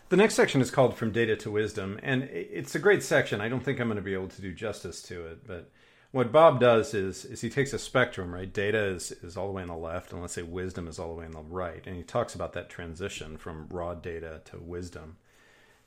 The 0.09 0.17
next 0.17 0.35
section 0.35 0.61
is 0.61 0.69
called 0.69 0.95
From 0.95 1.11
Data 1.11 1.35
to 1.37 1.49
Wisdom, 1.49 1.99
and 2.03 2.23
it's 2.23 2.75
a 2.75 2.79
great 2.79 3.01
section. 3.01 3.41
I 3.41 3.49
don't 3.49 3.63
think 3.63 3.79
I'm 3.79 3.87
going 3.87 3.95
to 3.95 4.03
be 4.03 4.13
able 4.13 4.27
to 4.27 4.41
do 4.41 4.53
justice 4.53 5.01
to 5.03 5.25
it, 5.25 5.47
but 5.47 5.71
what 6.11 6.31
Bob 6.31 6.59
does 6.59 6.93
is 6.93 7.25
is 7.25 7.41
he 7.41 7.49
takes 7.49 7.73
a 7.73 7.79
spectrum, 7.79 8.31
right? 8.31 8.53
Data 8.53 8.85
is, 8.85 9.11
is 9.11 9.35
all 9.35 9.47
the 9.47 9.53
way 9.53 9.63
on 9.63 9.67
the 9.67 9.75
left, 9.75 10.13
and 10.13 10.21
let's 10.21 10.33
say 10.33 10.43
wisdom 10.43 10.87
is 10.87 10.99
all 10.99 11.09
the 11.09 11.19
way 11.19 11.25
on 11.25 11.31
the 11.31 11.41
right. 11.41 11.81
And 11.87 11.95
he 11.95 12.03
talks 12.03 12.35
about 12.35 12.53
that 12.53 12.69
transition 12.69 13.35
from 13.35 13.67
raw 13.69 13.95
data 13.95 14.41
to 14.45 14.59
wisdom. 14.59 15.17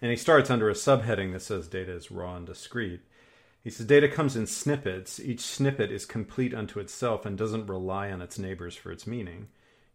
And 0.03 0.11
he 0.11 0.17
starts 0.17 0.51
under 0.51 0.69
a 0.69 0.75
subheading 0.75 1.33
that 1.33 1.43
says 1.43 1.69
data 1.69 1.93
is 1.93 2.11
raw 2.11 2.37
and 2.37 2.47
discrete. 2.47 3.03
He 3.63 3.71
says 3.71 3.87
data 3.87 4.09
comes 4.09 4.37
in 4.37 4.49
snippets. 4.49 5.21
Each 5.21 5.41
snippet 5.41 5.93
is 5.93 6.05
complete 6.07 6.53
unto 6.53 6.81
itself 6.81 7.25
and 7.25 7.39
doesn't 7.39 7.67
rely 7.67 8.11
on 8.11 8.21
its 8.21 8.39
neighbors 8.39 8.75
for 8.75 8.91
its 8.91 9.07
meaning. 9.07 9.49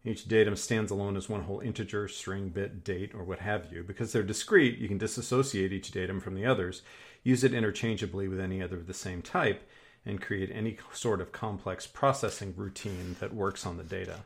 Each 0.05 0.27
datum 0.27 0.55
stands 0.57 0.91
alone 0.91 1.15
as 1.15 1.29
one 1.29 1.43
whole 1.43 1.61
integer, 1.61 2.09
string, 2.09 2.49
bit, 2.49 2.83
date, 2.83 3.13
or 3.13 3.23
what 3.23 3.39
have 3.39 3.71
you. 3.71 3.83
Because 3.83 4.11
they're 4.11 4.21
discrete, 4.21 4.77
you 4.77 4.89
can 4.89 4.97
disassociate 4.97 5.71
each 5.71 5.91
datum 5.91 6.19
from 6.19 6.35
the 6.35 6.45
others, 6.45 6.81
use 7.23 7.43
it 7.43 7.53
interchangeably 7.53 8.27
with 8.27 8.39
any 8.39 8.61
other 8.61 8.77
of 8.77 8.87
the 8.87 8.93
same 8.93 9.21
type, 9.21 9.63
and 10.05 10.21
create 10.21 10.51
any 10.53 10.77
sort 10.91 11.21
of 11.21 11.31
complex 11.31 11.87
processing 11.87 12.53
routine 12.57 13.15
that 13.21 13.33
works 13.33 13.65
on 13.65 13.77
the 13.77 13.83
data. 13.83 14.19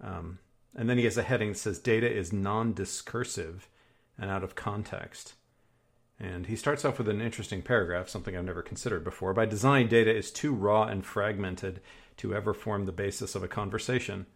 Um, 0.00 0.40
and 0.74 0.90
then 0.90 0.98
he 0.98 1.04
has 1.04 1.16
a 1.16 1.22
heading 1.22 1.50
that 1.50 1.58
says 1.58 1.78
data 1.78 2.10
is 2.10 2.32
non 2.32 2.74
discursive 2.74 3.68
and 4.18 4.30
out 4.30 4.42
of 4.42 4.56
context. 4.56 5.34
And 6.18 6.46
he 6.46 6.56
starts 6.56 6.84
off 6.84 6.98
with 6.98 7.08
an 7.08 7.20
interesting 7.20 7.62
paragraph, 7.62 8.08
something 8.08 8.36
I've 8.36 8.44
never 8.44 8.62
considered 8.62 9.04
before. 9.04 9.34
By 9.34 9.46
design, 9.46 9.88
data 9.88 10.14
is 10.14 10.30
too 10.30 10.52
raw 10.54 10.84
and 10.84 11.04
fragmented 11.04 11.80
to 12.18 12.34
ever 12.34 12.54
form 12.54 12.86
the 12.86 12.92
basis 12.92 13.34
of 13.34 13.42
a 13.42 13.48
conversation. 13.48 14.26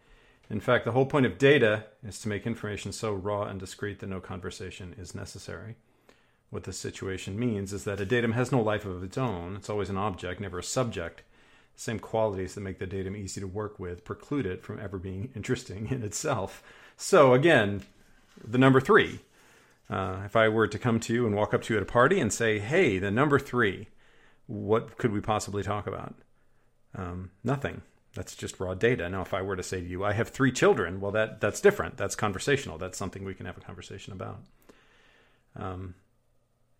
In 0.50 0.60
fact, 0.60 0.84
the 0.84 0.92
whole 0.92 1.06
point 1.06 1.26
of 1.26 1.38
data 1.38 1.84
is 2.04 2.18
to 2.20 2.28
make 2.28 2.44
information 2.44 2.90
so 2.90 3.12
raw 3.12 3.44
and 3.44 3.60
discrete 3.60 4.00
that 4.00 4.08
no 4.08 4.20
conversation 4.20 4.96
is 4.98 5.14
necessary. 5.14 5.76
What 6.50 6.64
this 6.64 6.76
situation 6.76 7.38
means 7.38 7.72
is 7.72 7.84
that 7.84 8.00
a 8.00 8.04
datum 8.04 8.32
has 8.32 8.50
no 8.50 8.60
life 8.60 8.84
of 8.84 9.04
its 9.04 9.16
own. 9.16 9.54
It's 9.54 9.70
always 9.70 9.88
an 9.88 9.96
object, 9.96 10.40
never 10.40 10.58
a 10.58 10.64
subject. 10.64 11.22
The 11.76 11.80
same 11.80 12.00
qualities 12.00 12.54
that 12.54 12.62
make 12.62 12.80
the 12.80 12.86
datum 12.88 13.14
easy 13.14 13.40
to 13.40 13.46
work 13.46 13.78
with 13.78 14.04
preclude 14.04 14.44
it 14.44 14.64
from 14.64 14.80
ever 14.80 14.98
being 14.98 15.30
interesting 15.36 15.86
in 15.88 16.02
itself. 16.02 16.64
So, 16.96 17.32
again, 17.32 17.82
the 18.44 18.58
number 18.58 18.80
three. 18.80 19.20
Uh, 19.88 20.22
if 20.24 20.36
I 20.36 20.48
were 20.48 20.68
to 20.68 20.78
come 20.78 21.00
to 21.00 21.12
you 21.12 21.26
and 21.26 21.34
walk 21.34 21.52
up 21.52 21.62
to 21.62 21.74
you 21.74 21.78
at 21.78 21.82
a 21.82 21.86
party 21.86 22.20
and 22.20 22.32
say, 22.32 22.60
hey, 22.60 22.98
the 22.98 23.10
number 23.10 23.40
three, 23.40 23.88
what 24.46 24.98
could 24.98 25.12
we 25.12 25.20
possibly 25.20 25.64
talk 25.64 25.86
about? 25.86 26.14
Um, 26.94 27.30
nothing. 27.42 27.82
That's 28.14 28.34
just 28.34 28.58
raw 28.58 28.74
data. 28.74 29.08
Now, 29.08 29.22
if 29.22 29.32
I 29.32 29.42
were 29.42 29.56
to 29.56 29.62
say 29.62 29.80
to 29.80 29.86
you, 29.86 30.04
I 30.04 30.12
have 30.12 30.28
three 30.28 30.50
children, 30.50 31.00
well, 31.00 31.12
that 31.12 31.40
that's 31.40 31.60
different. 31.60 31.96
That's 31.96 32.16
conversational. 32.16 32.78
That's 32.78 32.98
something 32.98 33.24
we 33.24 33.34
can 33.34 33.46
have 33.46 33.56
a 33.56 33.60
conversation 33.60 34.12
about. 34.12 34.40
Um, 35.56 35.94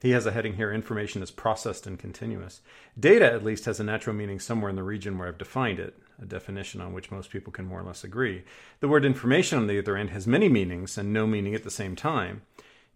he 0.02 0.10
has 0.12 0.24
a 0.24 0.32
heading 0.32 0.54
here 0.54 0.72
information 0.72 1.22
is 1.22 1.30
processed 1.30 1.86
and 1.86 1.98
continuous. 1.98 2.62
Data, 2.98 3.30
at 3.30 3.44
least, 3.44 3.66
has 3.66 3.80
a 3.80 3.84
natural 3.84 4.16
meaning 4.16 4.40
somewhere 4.40 4.70
in 4.70 4.76
the 4.76 4.82
region 4.82 5.18
where 5.18 5.28
I've 5.28 5.38
defined 5.38 5.78
it, 5.78 5.94
a 6.20 6.24
definition 6.24 6.80
on 6.80 6.94
which 6.94 7.10
most 7.10 7.30
people 7.30 7.52
can 7.52 7.66
more 7.66 7.80
or 7.80 7.84
less 7.84 8.02
agree. 8.02 8.44
The 8.80 8.88
word 8.88 9.04
information, 9.04 9.58
on 9.58 9.66
the 9.66 9.78
other 9.78 9.96
end, 9.96 10.10
has 10.10 10.26
many 10.26 10.48
meanings 10.48 10.96
and 10.96 11.12
no 11.12 11.26
meaning 11.26 11.54
at 11.54 11.64
the 11.64 11.70
same 11.70 11.96
time. 11.96 12.42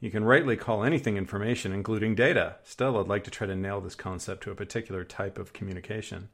You 0.00 0.10
can 0.10 0.24
rightly 0.24 0.56
call 0.56 0.82
anything 0.82 1.16
information, 1.16 1.72
including 1.72 2.14
data. 2.14 2.56
Still, 2.64 2.98
I'd 2.98 3.06
like 3.06 3.24
to 3.24 3.30
try 3.30 3.46
to 3.46 3.54
nail 3.54 3.80
this 3.80 3.94
concept 3.94 4.42
to 4.44 4.50
a 4.50 4.56
particular 4.56 5.04
type 5.04 5.38
of 5.38 5.52
communication. 5.52 6.30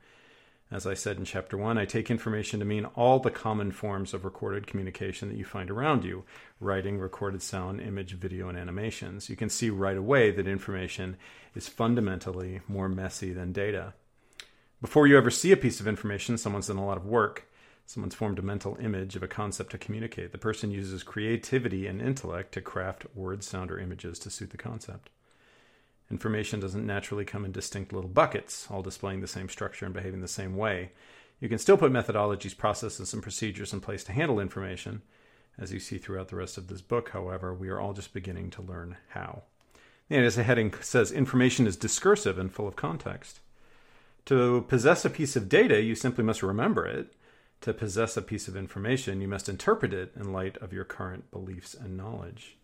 As 0.72 0.86
I 0.86 0.94
said 0.94 1.16
in 1.16 1.24
chapter 1.24 1.56
one, 1.56 1.78
I 1.78 1.84
take 1.84 2.12
information 2.12 2.60
to 2.60 2.64
mean 2.64 2.84
all 2.94 3.18
the 3.18 3.30
common 3.30 3.72
forms 3.72 4.14
of 4.14 4.24
recorded 4.24 4.68
communication 4.68 5.28
that 5.28 5.36
you 5.36 5.44
find 5.44 5.68
around 5.68 6.04
you 6.04 6.22
writing, 6.60 6.96
recorded 6.96 7.42
sound, 7.42 7.80
image, 7.80 8.14
video, 8.14 8.48
and 8.48 8.56
animations. 8.56 9.28
You 9.28 9.34
can 9.34 9.48
see 9.48 9.68
right 9.68 9.96
away 9.96 10.30
that 10.30 10.46
information 10.46 11.16
is 11.56 11.68
fundamentally 11.68 12.60
more 12.68 12.88
messy 12.88 13.32
than 13.32 13.52
data. 13.52 13.94
Before 14.80 15.08
you 15.08 15.18
ever 15.18 15.30
see 15.30 15.50
a 15.50 15.56
piece 15.56 15.80
of 15.80 15.88
information, 15.88 16.38
someone's 16.38 16.68
done 16.68 16.76
a 16.76 16.86
lot 16.86 16.96
of 16.96 17.04
work. 17.04 17.48
Someone's 17.84 18.14
formed 18.14 18.38
a 18.38 18.42
mental 18.42 18.78
image 18.80 19.16
of 19.16 19.24
a 19.24 19.28
concept 19.28 19.72
to 19.72 19.78
communicate. 19.78 20.30
The 20.30 20.38
person 20.38 20.70
uses 20.70 21.02
creativity 21.02 21.88
and 21.88 22.00
intellect 22.00 22.52
to 22.52 22.60
craft 22.60 23.06
words, 23.16 23.44
sound, 23.44 23.72
or 23.72 23.80
images 23.80 24.20
to 24.20 24.30
suit 24.30 24.50
the 24.50 24.56
concept. 24.56 25.10
Information 26.10 26.58
doesn't 26.58 26.86
naturally 26.86 27.24
come 27.24 27.44
in 27.44 27.52
distinct 27.52 27.92
little 27.92 28.10
buckets, 28.10 28.66
all 28.70 28.82
displaying 28.82 29.20
the 29.20 29.28
same 29.28 29.48
structure 29.48 29.84
and 29.84 29.94
behaving 29.94 30.20
the 30.20 30.28
same 30.28 30.56
way. 30.56 30.90
You 31.38 31.48
can 31.48 31.58
still 31.58 31.76
put 31.76 31.92
methodologies, 31.92 32.56
processes, 32.56 33.14
and 33.14 33.22
procedures 33.22 33.72
in 33.72 33.80
place 33.80 34.02
to 34.04 34.12
handle 34.12 34.40
information. 34.40 35.02
As 35.58 35.72
you 35.72 35.78
see 35.78 35.98
throughout 35.98 36.28
the 36.28 36.36
rest 36.36 36.58
of 36.58 36.66
this 36.66 36.80
book, 36.80 37.10
however, 37.10 37.54
we 37.54 37.68
are 37.68 37.80
all 37.80 37.92
just 37.92 38.12
beginning 38.12 38.50
to 38.50 38.62
learn 38.62 38.96
how. 39.10 39.42
And 40.08 40.24
as 40.24 40.34
the 40.34 40.42
heading 40.42 40.74
says, 40.80 41.12
information 41.12 41.66
is 41.66 41.76
discursive 41.76 42.38
and 42.38 42.52
full 42.52 42.66
of 42.66 42.76
context. 42.76 43.40
To 44.26 44.62
possess 44.68 45.04
a 45.04 45.10
piece 45.10 45.36
of 45.36 45.48
data, 45.48 45.80
you 45.80 45.94
simply 45.94 46.24
must 46.24 46.42
remember 46.42 46.86
it. 46.86 47.14
To 47.62 47.72
possess 47.72 48.16
a 48.16 48.22
piece 48.22 48.48
of 48.48 48.56
information, 48.56 49.20
you 49.20 49.28
must 49.28 49.48
interpret 49.48 49.92
it 49.92 50.12
in 50.16 50.32
light 50.32 50.56
of 50.58 50.72
your 50.72 50.84
current 50.84 51.30
beliefs 51.30 51.74
and 51.74 51.96
knowledge. 51.96 52.56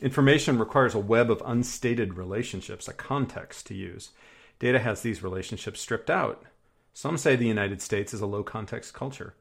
Information 0.00 0.58
requires 0.58 0.94
a 0.94 0.98
web 0.98 1.30
of 1.30 1.42
unstated 1.46 2.14
relationships, 2.14 2.88
a 2.88 2.92
context 2.92 3.66
to 3.66 3.74
use. 3.74 4.10
Data 4.58 4.80
has 4.80 5.02
these 5.02 5.22
relationships 5.22 5.80
stripped 5.80 6.10
out. 6.10 6.44
Some 6.92 7.16
say 7.16 7.36
the 7.36 7.46
United 7.46 7.80
States 7.80 8.12
is 8.12 8.20
a 8.20 8.26
low 8.26 8.42
context 8.42 8.92
culture. 8.92 9.34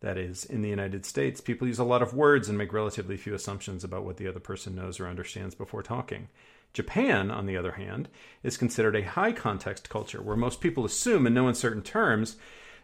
That 0.00 0.16
is, 0.16 0.44
in 0.44 0.62
the 0.62 0.68
United 0.68 1.04
States, 1.04 1.40
people 1.40 1.68
use 1.68 1.78
a 1.78 1.84
lot 1.84 2.02
of 2.02 2.14
words 2.14 2.48
and 2.48 2.56
make 2.56 2.72
relatively 2.72 3.16
few 3.16 3.34
assumptions 3.34 3.84
about 3.84 4.04
what 4.04 4.16
the 4.16 4.26
other 4.26 4.40
person 4.40 4.74
knows 4.74 4.98
or 4.98 5.06
understands 5.06 5.54
before 5.54 5.82
talking. 5.82 6.28
Japan, 6.72 7.30
on 7.30 7.46
the 7.46 7.56
other 7.56 7.72
hand, 7.72 8.08
is 8.42 8.56
considered 8.56 8.96
a 8.96 9.04
high 9.04 9.32
context 9.32 9.90
culture 9.90 10.22
where 10.22 10.36
most 10.36 10.60
people 10.60 10.84
assume 10.84 11.26
and 11.26 11.34
know 11.34 11.42
in 11.42 11.44
no 11.44 11.48
uncertain 11.48 11.82
terms 11.82 12.36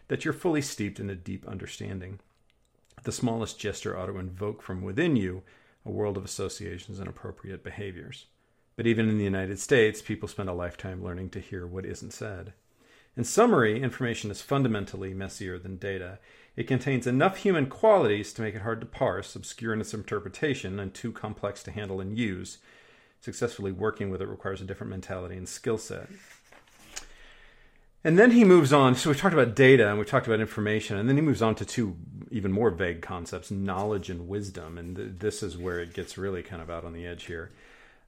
that 0.09 0.23
you're 0.23 0.33
fully 0.33 0.61
steeped 0.61 0.99
in 0.99 1.09
a 1.09 1.15
deep 1.15 1.47
understanding. 1.47 2.19
The 3.03 3.11
smallest 3.11 3.59
gesture 3.59 3.97
ought 3.97 4.07
to 4.07 4.17
invoke 4.17 4.61
from 4.61 4.81
within 4.81 5.15
you 5.15 5.43
a 5.87 5.91
world 5.91 6.17
of 6.17 6.25
associations 6.25 6.99
and 6.99 7.07
appropriate 7.07 7.63
behaviors. 7.63 8.25
But 8.75 8.85
even 8.85 9.09
in 9.09 9.17
the 9.17 9.23
United 9.23 9.59
States, 9.59 10.01
people 10.01 10.27
spend 10.27 10.49
a 10.49 10.53
lifetime 10.53 11.03
learning 11.03 11.29
to 11.31 11.39
hear 11.39 11.65
what 11.65 11.85
isn't 11.85 12.13
said. 12.13 12.53
In 13.15 13.23
summary, 13.23 13.81
information 13.81 14.29
is 14.29 14.41
fundamentally 14.41 15.13
messier 15.15 15.57
than 15.57 15.77
data. 15.77 16.19
It 16.55 16.67
contains 16.67 17.07
enough 17.07 17.37
human 17.37 17.65
qualities 17.65 18.31
to 18.33 18.43
make 18.43 18.53
it 18.53 18.61
hard 18.61 18.79
to 18.81 18.85
parse, 18.85 19.35
obscure 19.35 19.73
in 19.73 19.81
its 19.81 19.93
interpretation, 19.93 20.79
and 20.79 20.93
too 20.93 21.11
complex 21.11 21.63
to 21.63 21.71
handle 21.71 21.99
and 21.99 22.15
use. 22.15 22.59
Successfully 23.19 23.71
working 23.71 24.11
with 24.11 24.21
it 24.21 24.27
requires 24.27 24.61
a 24.61 24.65
different 24.65 24.91
mentality 24.91 25.35
and 25.35 25.49
skill 25.49 25.79
set. 25.79 26.07
And 28.03 28.17
then 28.17 28.31
he 28.31 28.43
moves 28.43 28.71
on. 28.71 28.95
So 28.95 29.09
we 29.09 29.15
talked 29.15 29.33
about 29.33 29.55
data 29.55 29.89
and 29.89 29.99
we 29.99 30.05
talked 30.05 30.27
about 30.27 30.39
information, 30.39 30.97
and 30.97 31.09
then 31.09 31.17
he 31.17 31.21
moves 31.21 31.41
on 31.41 31.55
to 31.55 31.65
two 31.65 31.95
even 32.29 32.51
more 32.51 32.69
vague 32.69 33.01
concepts 33.01 33.51
knowledge 33.51 34.09
and 34.09 34.27
wisdom. 34.27 34.77
And 34.77 34.95
th- 34.95 35.09
this 35.19 35.41
is 35.43 35.57
where 35.57 35.79
it 35.79 35.93
gets 35.93 36.17
really 36.17 36.43
kind 36.43 36.61
of 36.61 36.69
out 36.69 36.85
on 36.85 36.93
the 36.93 37.05
edge 37.05 37.25
here. 37.25 37.51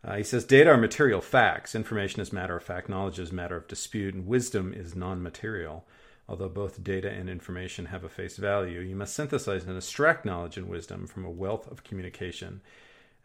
Uh, 0.04 0.16
he 0.16 0.24
says 0.24 0.46
data 0.46 0.70
are 0.70 0.78
material 0.78 1.20
facts, 1.20 1.76
information 1.76 2.22
is 2.22 2.32
matter 2.32 2.56
of 2.56 2.64
fact, 2.64 2.88
knowledge 2.88 3.20
is 3.20 3.34
matter 3.34 3.58
of 3.58 3.68
dispute, 3.68 4.14
and 4.14 4.28
wisdom 4.28 4.74
is 4.74 4.96
non 4.96 5.22
material. 5.22 5.86
Although 6.30 6.50
both 6.50 6.84
data 6.84 7.10
and 7.10 7.28
information 7.28 7.88
have 7.88 8.04
a 8.04 8.10
face 8.10 8.38
value, 8.38 8.82
you 8.82 8.96
must 8.96 9.16
synthesize 9.16 9.66
and 9.66 9.76
extract 9.76 10.26
knowledge 10.26 10.58
and 10.58 10.70
wisdom 10.70 11.08
from 11.08 11.26
a 11.26 11.32
wealth 11.32 11.70
of 11.70 11.84
communication 11.84 12.62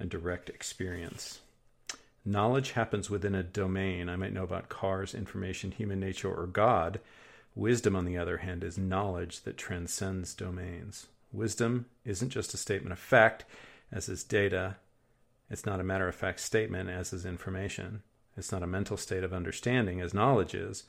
and 0.01 0.09
direct 0.09 0.49
experience. 0.49 1.41
Knowledge 2.25 2.73
happens 2.73 3.11
within 3.11 3.35
a 3.35 3.43
domain. 3.43 4.09
I 4.09 4.17
might 4.17 4.33
know 4.33 4.45
about 4.45 4.71
cars, 4.71 5.15
information, 5.15 5.71
human 5.71 6.01
nature, 6.01 6.33
or 6.33 6.47
God. 6.47 7.01
Wisdom, 7.55 7.95
on 7.95 8.07
the 8.07 8.17
other 8.17 8.39
hand, 8.39 8.65
is 8.65 8.79
knowledge 8.79 9.43
that 9.43 9.59
transcends 9.59 10.35
domains. 10.35 11.07
Wisdom 11.33 11.87
isn't 12.05 12.31
just 12.31 12.55
a 12.55 12.57
statement 12.57 12.93
of 12.93 12.99
fact, 12.99 13.45
as 13.93 14.09
is 14.09 14.25
data. 14.25 14.77
It's 15.51 15.67
not 15.67 15.81
a 15.81 15.85
matter 15.85 16.09
of 16.09 16.15
fact 16.15 16.41
statement, 16.41 16.89
as 16.89 17.13
is 17.13 17.27
information. 17.27 18.03
It's 18.37 18.51
not 18.51 18.63
a 18.63 18.67
mental 18.67 18.97
state 18.97 19.23
of 19.23 19.35
understanding, 19.35 20.01
as 20.01 20.15
knowledge 20.15 20.55
is. 20.55 20.85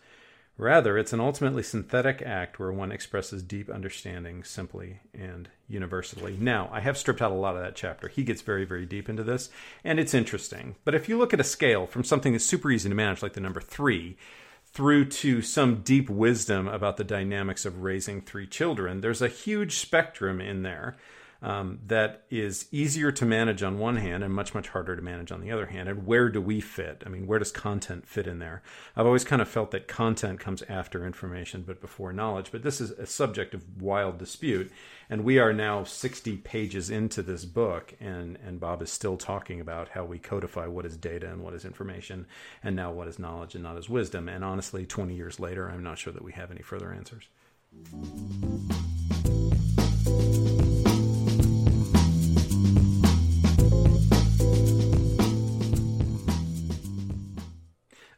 Rather, 0.57 0.97
it's 0.97 1.11
an 1.11 1.19
ultimately 1.19 1.63
synthetic 1.63 2.21
act 2.21 2.59
where 2.59 2.71
one 2.71 2.91
expresses 2.91 3.43
deep 3.43 3.69
understanding 3.69 4.41
simply 4.41 5.01
and 5.13 5.49
universally. 5.67 6.37
Now, 6.39 6.69
I 6.71 6.79
have 6.79 6.97
stripped 6.97 7.21
out 7.21 7.31
a 7.31 7.35
lot 7.35 7.57
of 7.57 7.61
that 7.61 7.75
chapter. 7.75 8.07
He 8.07 8.23
gets 8.23 8.41
very, 8.41 8.63
very 8.63 8.85
deep 8.85 9.09
into 9.09 9.23
this, 9.23 9.49
and 9.83 9.99
it's 9.99 10.13
interesting. 10.13 10.75
But 10.85 10.95
if 10.95 11.09
you 11.09 11.17
look 11.17 11.33
at 11.33 11.41
a 11.41 11.45
scale 11.45 11.85
from 11.85 12.05
something 12.05 12.31
that's 12.31 12.45
super 12.45 12.71
easy 12.71 12.87
to 12.87 12.95
manage, 12.95 13.21
like 13.21 13.33
the 13.33 13.41
number 13.41 13.59
three, 13.59 14.17
through 14.65 15.05
to 15.05 15.41
some 15.41 15.81
deep 15.81 16.09
wisdom 16.09 16.69
about 16.69 16.95
the 16.95 17.03
dynamics 17.03 17.65
of 17.65 17.81
raising 17.81 18.21
three 18.21 18.47
children, 18.47 19.01
there's 19.01 19.21
a 19.21 19.27
huge 19.27 19.77
spectrum 19.77 20.39
in 20.39 20.63
there 20.63 20.95
um, 21.41 21.79
that 21.85 22.23
is 22.29 22.67
easier 22.71 23.11
to 23.11 23.25
manage 23.25 23.61
on 23.63 23.77
one 23.77 23.97
hand 23.97 24.23
and 24.23 24.33
much 24.33 24.53
much 24.53 24.69
harder 24.69 24.95
to 24.95 25.01
manage 25.01 25.31
on 25.31 25.41
the 25.41 25.51
other 25.51 25.67
hand. 25.67 25.89
And 25.89 26.05
where 26.05 26.29
do 26.29 26.41
we 26.41 26.61
fit? 26.61 27.03
I 27.05 27.09
mean 27.09 27.27
where 27.27 27.39
does 27.39 27.51
content 27.51 28.07
fit 28.07 28.27
in 28.27 28.39
there? 28.39 28.61
I've 28.95 29.05
always 29.05 29.23
kind 29.23 29.41
of 29.41 29.47
felt 29.47 29.71
that 29.71 29.87
content 29.87 30.39
comes 30.39 30.63
after 30.63 31.05
information 31.05 31.63
but 31.65 31.81
before 31.81 32.13
knowledge. 32.13 32.51
But 32.51 32.63
this 32.63 32.81
is 32.81 32.91
a 32.91 33.05
subject 33.05 33.53
of 33.53 33.81
wild 33.81 34.17
dispute. 34.17 34.71
And 35.07 35.23
we 35.23 35.37
are 35.37 35.53
now 35.53 35.83
60 35.83 36.37
pages 36.37 36.89
into 36.89 37.21
this 37.21 37.45
book 37.45 37.93
and 37.99 38.37
and 38.45 38.59
bob 38.59 38.81
is 38.81 38.91
still 38.91 39.17
talking 39.17 39.61
about 39.61 39.89
how 39.89 40.03
we 40.03 40.19
codify 40.19 40.67
what 40.67 40.85
is 40.85 40.97
data 40.97 41.31
and 41.31 41.43
what 41.43 41.53
is 41.53 41.65
information 41.65 42.25
and 42.63 42.75
now 42.75 42.91
what 42.91 43.07
is 43.07 43.19
knowledge 43.19 43.55
and 43.55 43.63
not 43.63 43.77
as 43.77 43.89
wisdom. 43.89 44.27
And 44.27 44.43
honestly 44.43 44.85
20 44.85 45.15
years 45.15 45.39
later 45.39 45.69
i'm 45.69 45.83
not 45.83 45.97
sure 45.97 46.13
that 46.13 46.23
we 46.23 46.31
have 46.33 46.51
any 46.51 46.61
further 46.61 46.93
answers 46.93 47.27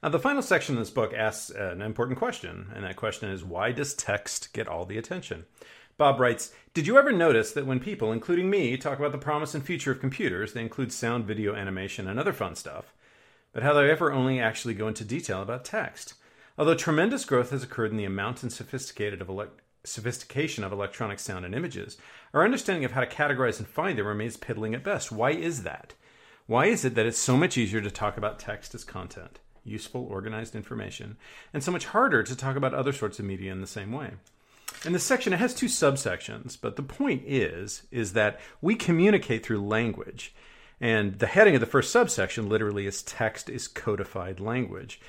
Now, 0.07 0.11
the 0.11 0.19
final 0.19 0.41
section 0.41 0.75
of 0.75 0.79
this 0.79 0.89
book 0.89 1.13
asks 1.13 1.49
an 1.49 1.81
important 1.81 2.17
question, 2.17 2.71
and 2.73 2.85
that 2.85 2.95
question 2.95 3.29
is 3.29 3.43
why 3.43 3.73
does 3.73 3.93
text 3.93 4.53
get 4.53 4.65
all 4.65 4.85
the 4.85 4.97
attention? 4.97 5.43
Bob 5.97 6.21
writes 6.21 6.53
Did 6.73 6.87
you 6.87 6.97
ever 6.97 7.11
notice 7.11 7.51
that 7.51 7.65
when 7.65 7.81
people, 7.81 8.13
including 8.13 8.49
me, 8.49 8.77
talk 8.77 8.99
about 8.99 9.11
the 9.11 9.17
promise 9.17 9.53
and 9.53 9.61
future 9.65 9.91
of 9.91 9.99
computers, 9.99 10.53
they 10.53 10.61
include 10.61 10.93
sound, 10.93 11.25
video, 11.25 11.55
animation, 11.55 12.07
and 12.07 12.17
other 12.17 12.31
fun 12.31 12.55
stuff, 12.55 12.93
but 13.51 13.63
how 13.63 13.73
do 13.73 13.81
they 13.81 13.91
ever 13.91 14.13
only 14.13 14.39
actually 14.39 14.73
go 14.73 14.87
into 14.87 15.03
detail 15.03 15.41
about 15.41 15.65
text? 15.65 16.13
Although 16.57 16.75
tremendous 16.75 17.25
growth 17.25 17.49
has 17.49 17.63
occurred 17.63 17.91
in 17.91 17.97
the 17.97 18.05
amount 18.05 18.43
and 18.43 18.53
sophisticated 18.53 19.19
of 19.19 19.27
ele- 19.27 19.49
sophistication 19.83 20.63
of 20.63 20.71
electronic 20.71 21.19
sound 21.19 21.43
and 21.43 21.53
images, 21.53 21.97
our 22.33 22.45
understanding 22.45 22.85
of 22.85 22.93
how 22.93 23.01
to 23.01 23.07
categorize 23.07 23.59
and 23.59 23.67
find 23.67 23.99
them 23.99 24.07
remains 24.07 24.37
piddling 24.37 24.73
at 24.73 24.85
best. 24.85 25.11
Why 25.11 25.31
is 25.31 25.63
that? 25.63 25.95
Why 26.45 26.67
is 26.67 26.85
it 26.85 26.95
that 26.95 27.05
it's 27.05 27.17
so 27.17 27.35
much 27.35 27.57
easier 27.57 27.81
to 27.81 27.91
talk 27.91 28.15
about 28.15 28.39
text 28.39 28.73
as 28.73 28.85
content? 28.85 29.39
Useful, 29.67 30.07
organized 30.09 30.55
information, 30.55 31.17
and 31.53 31.63
so 31.63 31.71
much 31.71 31.85
harder 31.85 32.23
to 32.23 32.35
talk 32.35 32.55
about 32.55 32.73
other 32.73 32.93
sorts 32.93 33.19
of 33.19 33.25
media 33.25 33.51
in 33.51 33.61
the 33.61 33.67
same 33.67 33.91
way. 33.91 34.11
In 34.85 34.93
this 34.93 35.03
section, 35.03 35.33
it 35.33 35.39
has 35.39 35.53
two 35.53 35.67
subsections, 35.67 36.57
but 36.59 36.75
the 36.75 36.83
point 36.83 37.23
is 37.25 37.83
is 37.91 38.13
that 38.13 38.39
we 38.61 38.75
communicate 38.75 39.45
through 39.45 39.65
language. 39.65 40.33
And 40.79 41.17
the 41.17 41.27
heading 41.27 41.55
of 41.55 41.61
the 41.61 41.65
first 41.65 41.91
subsection 41.91 42.49
literally 42.49 42.85
is 42.85 43.01
text 43.01 43.49
is 43.49 43.67
codified 43.67 44.39
language. 44.39 45.01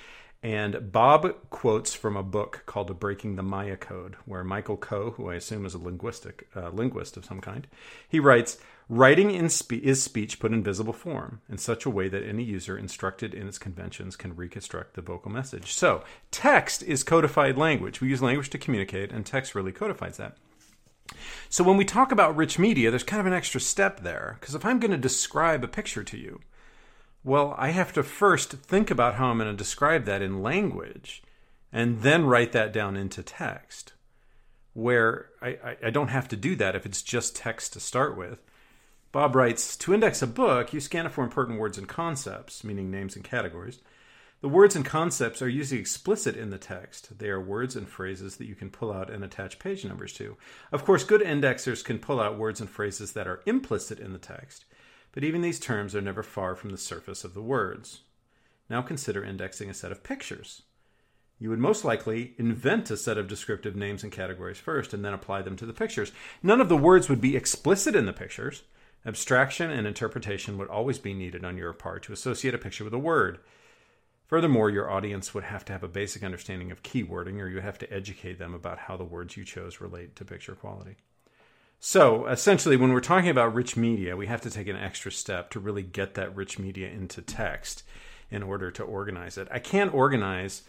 And 0.43 0.93
Bob 0.93 1.51
quotes 1.51 1.95
from 1.95 2.17
a 2.17 2.23
book 2.23 2.63
called 2.65 2.99
Breaking 3.01 3.37
the 3.37 3.43
Maya 3.43 3.77
Code, 3.77 4.17
where 4.25 4.45
Michael 4.45 4.77
Coe, 4.77 5.11
who 5.11 5.29
I 5.29 5.35
assume 5.35 5.67
is 5.67 5.75
a 5.75 5.79
linguistic 5.79 6.49
uh, 6.55 6.71
linguist 6.71 7.17
of 7.17 7.25
some 7.25 7.41
kind, 7.41 7.67
he 8.09 8.21
writes, 8.21 8.59
Writing 8.91 9.31
in 9.31 9.51
spe- 9.51 9.73
is 9.75 10.03
speech 10.03 10.41
put 10.41 10.53
in 10.53 10.63
visible 10.63 10.95
form 10.95 11.43
in 11.47 11.59
such 11.59 11.85
a 11.85 11.91
way 11.91 12.09
that 12.09 12.23
any 12.23 12.43
user 12.43 12.79
instructed 12.79 13.35
in 13.35 13.47
its 13.47 13.59
conventions 13.59 14.17
can 14.17 14.35
reconstruct 14.35 14.95
the 14.95 15.03
vocal 15.03 15.31
message. 15.31 15.75
So, 15.75 16.05
text 16.31 16.83
is 16.83 17.05
codified 17.05 17.59
language. 17.59 18.01
We 18.01 18.09
use 18.09 18.23
language 18.23 18.49
to 18.51 18.59
communicate, 18.59 19.13
and 19.13 19.27
text 19.27 19.55
really 19.55 19.73
codifies 19.73 20.17
that. 20.17 20.39
So, 21.51 21.63
when 21.63 21.77
we 21.77 21.85
talk 21.85 22.13
about 22.13 22.35
rich 22.35 22.59
media, 22.59 22.91
there's 22.91 23.03
kind 23.03 23.21
of 23.21 23.27
an 23.27 23.35
extra 23.35 23.61
step 23.61 24.01
there. 24.01 24.39
Because 24.41 24.55
if 24.55 24.65
I'm 24.65 24.81
going 24.81 24.91
to 24.93 24.97
describe 24.97 25.63
a 25.63 25.69
picture 25.69 26.05
to 26.05 26.17
you, 26.17 26.41
well, 27.23 27.55
I 27.59 27.71
have 27.71 27.93
to 27.93 28.03
first 28.03 28.53
think 28.53 28.91
about 28.91 29.17
how 29.17 29.27
I'm 29.27 29.39
going 29.39 29.51
to 29.51 29.57
describe 29.57 30.07
that 30.07 30.23
in 30.23 30.43
language 30.43 31.23
and 31.71 32.01
then 32.01 32.25
write 32.25 32.53
that 32.53 32.73
down 32.73 32.97
into 32.97 33.23
text. 33.23 33.93
Where 34.73 35.27
I, 35.43 35.49
I, 35.49 35.77
I 35.87 35.91
don't 35.91 36.09
have 36.09 36.29
to 36.29 36.37
do 36.37 36.57
that 36.57 36.75
if 36.75 36.87
it's 36.87 37.03
just 37.03 37.37
text 37.37 37.75
to 37.75 37.81
start 37.81 38.17
with. 38.17 38.41
Bob 39.11 39.35
writes 39.35 39.77
To 39.77 39.95
index 39.95 40.21
a 40.21 40.27
book, 40.27 40.73
you 40.73 40.81
scan 40.81 41.07
it 41.07 41.13
for 41.13 41.25
important 41.25 41.59
words 41.59 41.79
and 41.79 41.89
concepts, 41.89 42.63
meaning 42.63 42.91
names 42.91 43.17
and 43.17 43.25
categories. 43.25 43.81
The 44.41 44.49
words 44.49 44.77
and 44.77 44.85
concepts 44.85 45.41
are 45.43 45.49
usually 45.49 45.81
explicit 45.81 46.37
in 46.37 46.51
the 46.51 46.59
text. 46.59 47.19
They 47.19 47.29
are 47.29 47.41
words 47.41 47.75
and 47.75 47.89
phrases 47.89 48.37
that 48.37 48.47
you 48.47 48.55
can 48.55 48.71
pull 48.71 48.93
out 48.93 49.11
and 49.11 49.25
attach 49.25 49.59
page 49.59 49.85
numbers 49.85 50.13
to. 50.15 50.37
Of 50.71 50.85
course, 50.85 51.05
good 51.05 51.23
indexers 51.23 51.83
can 51.83 51.99
pull 51.99 52.21
out 52.21 52.39
words 52.39 52.61
and 52.61 52.71
phrases 52.71 53.13
that 53.13 53.27
are 53.27 53.41
implicit 53.47 53.99
in 53.99 54.13
the 54.13 54.19
text, 54.19 54.67
but 55.11 55.25
even 55.25 55.41
these 55.41 55.59
terms 55.59 55.97
are 55.97 56.01
never 56.01 56.23
far 56.23 56.55
from 56.55 56.71
the 56.71 56.79
surface 56.79 57.25
of 57.25 57.35
the 57.35 57.43
words. 57.43 58.03
Now 58.71 58.83
consider 58.83 59.25
indexing 59.25 59.71
a 59.71 59.75
set 59.75 59.91
of 59.91 60.05
pictures. 60.05 60.63
You 61.41 61.51
would 61.51 61.59
most 61.59 61.85
likely 61.85 62.35
invent 62.37 62.91
a 62.91 62.97
set 62.97 63.17
of 63.17 63.27
descriptive 63.27 63.75
names 63.75 64.03
and 64.03 64.13
categories 64.13 64.59
first 64.59 64.93
and 64.93 65.05
then 65.05 65.15
apply 65.15 65.43
them 65.43 65.57
to 65.57 65.67
the 65.67 65.73
pictures. 65.73 66.13
None 66.43 66.61
of 66.61 66.69
the 66.69 66.77
words 66.77 67.09
would 67.09 67.21
be 67.21 67.37
explicit 67.37 67.97
in 67.97 68.07
the 68.07 68.13
pictures 68.13 68.65
Abstraction 69.07 69.71
and 69.71 69.87
interpretation 69.87 70.59
would 70.59 70.69
always 70.69 70.99
be 70.99 71.15
needed 71.15 71.45
on 71.45 71.57
your 71.57 71.73
part 71.73 72.03
to 72.05 72.13
associate 72.13 72.55
a 72.55 72.59
picture 72.59 72.85
with 72.85 72.93
a 72.93 72.99
word. 72.99 73.39
Furthermore, 74.27 74.69
your 74.69 74.91
audience 74.91 75.33
would 75.33 75.45
have 75.45 75.65
to 75.65 75.73
have 75.73 75.83
a 75.83 75.89
basic 75.89 76.23
understanding 76.23 76.71
of 76.71 76.83
keywording, 76.83 77.41
or 77.41 77.49
you 77.49 77.61
have 77.61 77.79
to 77.79 77.93
educate 77.93 78.39
them 78.39 78.53
about 78.53 78.79
how 78.79 78.97
the 78.97 79.05
words 79.05 79.37
you 79.37 79.45
chose 79.45 79.81
relate 79.81 80.15
to 80.17 80.25
picture 80.25 80.55
quality. 80.55 80.97
So, 81.81 82.27
essentially, 82.27 82.77
when 82.77 82.93
we're 82.93 83.01
talking 83.01 83.31
about 83.31 83.55
rich 83.55 83.77
media, 83.77 84.17
we 84.17 84.27
have 84.27 84.41
to 84.43 84.51
take 84.51 84.67
an 84.67 84.77
extra 84.77 85.13
step 85.13 85.51
to 85.51 85.61
really 85.61 85.85
get 85.85 86.15
that 86.15 86.35
rich 86.35 86.59
media 86.59 86.91
into 86.91 87.23
text 87.23 87.85
in 88.31 88.43
order 88.43 88.71
to 88.73 88.83
organize 88.83 89.39
it. 89.39 89.49
I 89.51 89.61
can't 89.61 89.95
organize 89.95 90.63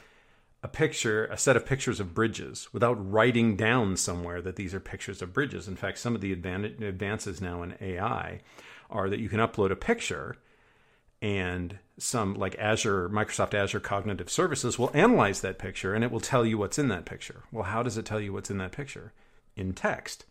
a 0.61 0.67
picture, 0.67 1.25
a 1.27 1.37
set 1.37 1.55
of 1.55 1.65
pictures 1.65 1.99
of 1.99 2.13
bridges 2.13 2.67
without 2.73 3.11
writing 3.11 3.55
down 3.55 3.95
somewhere 3.95 4.41
that 4.41 4.57
these 4.57 4.73
are 4.73 4.79
pictures 4.79 5.21
of 5.21 5.33
bridges. 5.33 5.67
In 5.67 5.75
fact, 5.75 5.99
some 5.99 6.15
of 6.15 6.21
the 6.21 6.33
advances 6.33 7.39
now 7.39 7.63
in 7.63 7.75
AI 7.79 8.41
are 8.89 9.09
that 9.09 9.19
you 9.19 9.29
can 9.29 9.39
upload 9.39 9.71
a 9.71 9.75
picture 9.75 10.35
and 11.21 11.79
some 11.97 12.33
like 12.33 12.57
Azure, 12.57 13.09
Microsoft 13.09 13.53
Azure 13.53 13.79
Cognitive 13.79 14.29
Services 14.29 14.79
will 14.79 14.91
analyze 14.93 15.41
that 15.41 15.59
picture 15.59 15.93
and 15.93 16.03
it 16.03 16.11
will 16.11 16.19
tell 16.19 16.45
you 16.45 16.57
what's 16.57 16.79
in 16.79 16.87
that 16.89 17.05
picture. 17.05 17.43
Well, 17.51 17.65
how 17.65 17.83
does 17.83 17.97
it 17.97 18.05
tell 18.05 18.19
you 18.19 18.33
what's 18.33 18.49
in 18.49 18.57
that 18.57 18.71
picture? 18.71 19.13
In 19.55 19.73
text. 19.73 20.25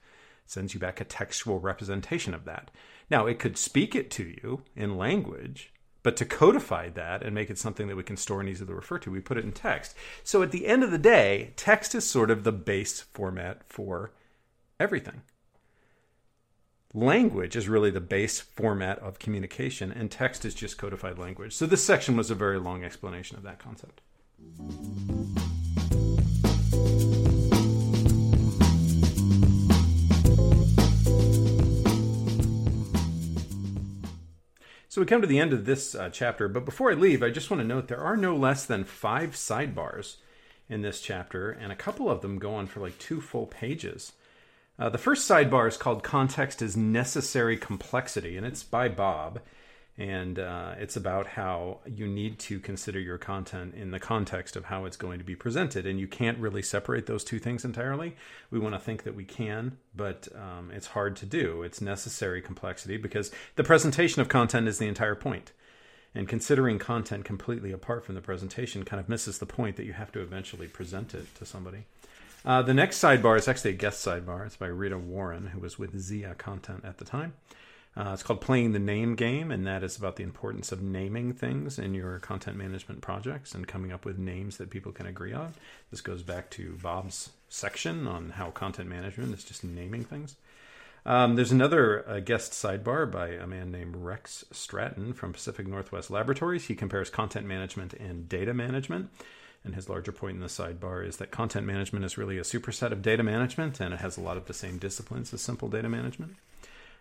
It 0.44 0.50
sends 0.50 0.74
you 0.74 0.80
back 0.80 1.00
a 1.00 1.04
textual 1.04 1.60
representation 1.60 2.34
of 2.34 2.44
that. 2.46 2.70
Now, 3.10 3.26
it 3.26 3.38
could 3.38 3.56
speak 3.56 3.94
it 3.94 4.10
to 4.12 4.24
you 4.24 4.62
in 4.74 4.96
language, 4.96 5.72
but 6.02 6.16
to 6.16 6.24
codify 6.24 6.88
that 6.90 7.22
and 7.22 7.34
make 7.34 7.50
it 7.50 7.58
something 7.58 7.88
that 7.88 7.96
we 7.96 8.02
can 8.02 8.16
store 8.16 8.40
and 8.40 8.48
easily 8.48 8.72
refer 8.72 8.98
to, 8.98 9.10
we 9.10 9.20
put 9.20 9.36
it 9.36 9.44
in 9.44 9.52
text. 9.52 9.94
So 10.22 10.42
at 10.42 10.52
the 10.52 10.66
end 10.66 10.84
of 10.84 10.90
the 10.90 10.98
day, 10.98 11.52
text 11.56 11.94
is 11.94 12.08
sort 12.08 12.30
of 12.30 12.44
the 12.44 12.52
base 12.52 13.00
format 13.00 13.62
for 13.66 14.12
everything. 14.78 15.22
Language 16.94 17.54
is 17.54 17.68
really 17.68 17.90
the 17.90 18.00
base 18.00 18.40
format 18.40 18.98
of 19.00 19.18
communication, 19.18 19.92
and 19.92 20.10
text 20.10 20.44
is 20.44 20.54
just 20.54 20.78
codified 20.78 21.18
language. 21.18 21.54
So 21.54 21.66
this 21.66 21.84
section 21.84 22.16
was 22.16 22.30
a 22.30 22.34
very 22.34 22.58
long 22.58 22.82
explanation 22.82 23.36
of 23.36 23.42
that 23.42 23.58
concept. 23.58 24.00
So 34.90 35.02
we 35.02 35.06
come 35.06 35.20
to 35.20 35.26
the 35.26 35.38
end 35.38 35.52
of 35.52 35.66
this 35.66 35.94
uh, 35.94 36.08
chapter, 36.10 36.48
but 36.48 36.64
before 36.64 36.90
I 36.90 36.94
leave, 36.94 37.22
I 37.22 37.28
just 37.28 37.50
want 37.50 37.60
to 37.60 37.66
note 37.66 37.88
there 37.88 38.00
are 38.00 38.16
no 38.16 38.34
less 38.34 38.64
than 38.64 38.84
five 38.84 39.32
sidebars 39.32 40.16
in 40.66 40.80
this 40.80 41.02
chapter, 41.02 41.50
and 41.50 41.70
a 41.70 41.76
couple 41.76 42.10
of 42.10 42.22
them 42.22 42.38
go 42.38 42.54
on 42.54 42.66
for 42.66 42.80
like 42.80 42.98
two 42.98 43.20
full 43.20 43.44
pages. 43.44 44.12
Uh, 44.78 44.88
the 44.88 44.96
first 44.96 45.28
sidebar 45.28 45.68
is 45.68 45.76
called 45.76 46.02
Context 46.02 46.62
is 46.62 46.74
Necessary 46.74 47.58
Complexity, 47.58 48.38
and 48.38 48.46
it's 48.46 48.62
by 48.62 48.88
Bob 48.88 49.40
and 49.98 50.38
uh, 50.38 50.74
it's 50.78 50.94
about 50.96 51.26
how 51.26 51.80
you 51.84 52.06
need 52.06 52.38
to 52.38 52.60
consider 52.60 53.00
your 53.00 53.18
content 53.18 53.74
in 53.74 53.90
the 53.90 53.98
context 53.98 54.54
of 54.54 54.66
how 54.66 54.84
it's 54.84 54.96
going 54.96 55.18
to 55.18 55.24
be 55.24 55.34
presented. 55.34 55.86
And 55.86 55.98
you 55.98 56.06
can't 56.06 56.38
really 56.38 56.62
separate 56.62 57.06
those 57.06 57.24
two 57.24 57.40
things 57.40 57.64
entirely. 57.64 58.14
We 58.48 58.60
want 58.60 58.76
to 58.76 58.78
think 58.78 59.02
that 59.02 59.16
we 59.16 59.24
can 59.24 59.76
but 59.98 60.28
um, 60.34 60.70
it's 60.72 60.86
hard 60.86 61.16
to 61.16 61.26
do. 61.26 61.62
It's 61.62 61.80
necessary 61.80 62.40
complexity 62.40 62.96
because 62.96 63.30
the 63.56 63.64
presentation 63.64 64.22
of 64.22 64.28
content 64.28 64.68
is 64.68 64.78
the 64.78 64.86
entire 64.86 65.16
point. 65.16 65.52
And 66.14 66.28
considering 66.28 66.78
content 66.78 67.24
completely 67.24 67.72
apart 67.72 68.06
from 68.06 68.14
the 68.14 68.20
presentation 68.22 68.84
kind 68.84 69.00
of 69.00 69.08
misses 69.08 69.38
the 69.38 69.46
point 69.46 69.76
that 69.76 69.84
you 69.84 69.92
have 69.92 70.12
to 70.12 70.20
eventually 70.20 70.68
present 70.68 71.14
it 71.14 71.34
to 71.34 71.44
somebody. 71.44 71.84
Uh, 72.44 72.62
the 72.62 72.72
next 72.72 73.02
sidebar 73.02 73.36
is 73.36 73.48
actually 73.48 73.72
a 73.72 73.74
guest 73.74 74.06
sidebar. 74.06 74.46
It's 74.46 74.56
by 74.56 74.68
rita 74.68 74.96
warren 74.96 75.48
who 75.48 75.60
was 75.60 75.78
with 75.78 75.98
zia 75.98 76.34
content 76.36 76.84
at 76.84 76.98
the 76.98 77.04
time 77.04 77.34
uh, 77.98 78.12
it's 78.12 78.22
called 78.22 78.40
Playing 78.40 78.72
the 78.72 78.78
Name 78.78 79.16
Game, 79.16 79.50
and 79.50 79.66
that 79.66 79.82
is 79.82 79.96
about 79.96 80.14
the 80.14 80.22
importance 80.22 80.70
of 80.70 80.80
naming 80.80 81.32
things 81.32 81.80
in 81.80 81.94
your 81.94 82.20
content 82.20 82.56
management 82.56 83.00
projects 83.00 83.56
and 83.56 83.66
coming 83.66 83.90
up 83.90 84.04
with 84.04 84.18
names 84.18 84.56
that 84.58 84.70
people 84.70 84.92
can 84.92 85.06
agree 85.06 85.32
on. 85.32 85.54
This 85.90 86.00
goes 86.00 86.22
back 86.22 86.48
to 86.50 86.78
Bob's 86.80 87.30
section 87.48 88.06
on 88.06 88.30
how 88.30 88.50
content 88.50 88.88
management 88.88 89.34
is 89.34 89.42
just 89.42 89.64
naming 89.64 90.04
things. 90.04 90.36
Um, 91.04 91.34
there's 91.34 91.50
another 91.50 92.08
uh, 92.08 92.20
guest 92.20 92.52
sidebar 92.52 93.10
by 93.10 93.30
a 93.30 93.48
man 93.48 93.72
named 93.72 93.96
Rex 93.96 94.44
Stratton 94.52 95.12
from 95.12 95.32
Pacific 95.32 95.66
Northwest 95.66 96.08
Laboratories. 96.08 96.66
He 96.66 96.76
compares 96.76 97.10
content 97.10 97.46
management 97.46 97.94
and 97.94 98.28
data 98.28 98.54
management. 98.54 99.10
And 99.64 99.74
his 99.74 99.88
larger 99.88 100.12
point 100.12 100.36
in 100.36 100.40
the 100.40 100.46
sidebar 100.46 101.04
is 101.04 101.16
that 101.16 101.32
content 101.32 101.66
management 101.66 102.04
is 102.04 102.16
really 102.16 102.38
a 102.38 102.42
superset 102.42 102.92
of 102.92 103.02
data 103.02 103.24
management, 103.24 103.80
and 103.80 103.92
it 103.92 104.00
has 104.00 104.16
a 104.16 104.20
lot 104.20 104.36
of 104.36 104.46
the 104.46 104.54
same 104.54 104.78
disciplines 104.78 105.34
as 105.34 105.42
simple 105.42 105.68
data 105.68 105.88
management. 105.88 106.36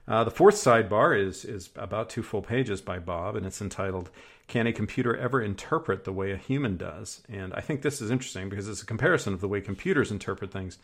Uh, 0.07 0.23
the 0.23 0.31
fourth 0.31 0.55
sidebar 0.55 1.19
is 1.19 1.43
is 1.43 1.69
about 1.75 2.09
two 2.09 2.23
full 2.23 2.41
pages 2.41 2.81
by 2.81 2.97
Bob, 2.99 3.35
and 3.35 3.45
it's 3.45 3.61
entitled 3.61 4.09
"Can 4.47 4.67
a 4.67 4.73
computer 4.73 5.15
ever 5.15 5.41
interpret 5.41 6.05
the 6.05 6.13
way 6.13 6.31
a 6.31 6.37
human 6.37 6.77
does?" 6.77 7.21
And 7.27 7.53
I 7.53 7.61
think 7.61 7.81
this 7.81 8.01
is 8.01 8.09
interesting 8.09 8.47
because 8.47 8.69
it's 8.69 8.81
a 8.81 8.85
comparison 8.85 9.33
of 9.33 9.41
the 9.41 9.47
way 9.47 9.59
computers 9.59 10.11
interpret 10.11 10.51
things 10.51 10.77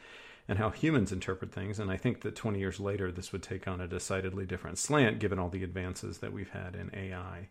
and 0.47 0.57
how 0.59 0.69
humans 0.69 1.11
interpret 1.11 1.53
things. 1.53 1.79
And 1.79 1.89
I 1.89 1.97
think 1.97 2.21
that 2.21 2.35
20 2.35 2.59
years 2.59 2.79
later, 2.79 3.11
this 3.11 3.31
would 3.31 3.43
take 3.43 3.67
on 3.67 3.79
a 3.79 3.87
decidedly 3.87 4.45
different 4.45 4.77
slant, 4.77 5.19
given 5.19 5.39
all 5.39 5.49
the 5.49 5.63
advances 5.63 6.17
that 6.17 6.33
we've 6.33 6.49
had 6.49 6.75
in 6.75 6.91
AI 6.93 7.47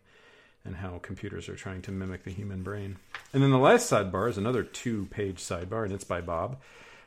and 0.65 0.75
how 0.75 0.99
computers 0.99 1.49
are 1.49 1.55
trying 1.55 1.81
to 1.81 1.91
mimic 1.91 2.23
the 2.23 2.31
human 2.31 2.63
brain. 2.63 2.97
And 3.33 3.43
then 3.43 3.51
the 3.51 3.57
last 3.57 3.91
sidebar 3.91 4.29
is 4.29 4.37
another 4.37 4.63
two-page 4.63 5.37
sidebar, 5.37 5.83
and 5.83 5.91
it's 5.91 6.03
by 6.03 6.21
Bob. 6.21 6.57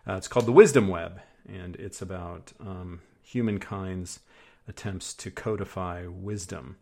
Uh, 0.07 0.14
it's 0.14 0.29
called 0.29 0.46
the 0.46 0.52
Wisdom 0.52 0.88
Web, 0.88 1.20
and 1.48 1.76
it's 1.76 2.02
about 2.02 2.52
um, 2.61 3.00
humankind's 3.22 4.20
attempts 4.68 5.14
to 5.14 5.31
codify 5.31 6.07
wisdom 6.07 6.76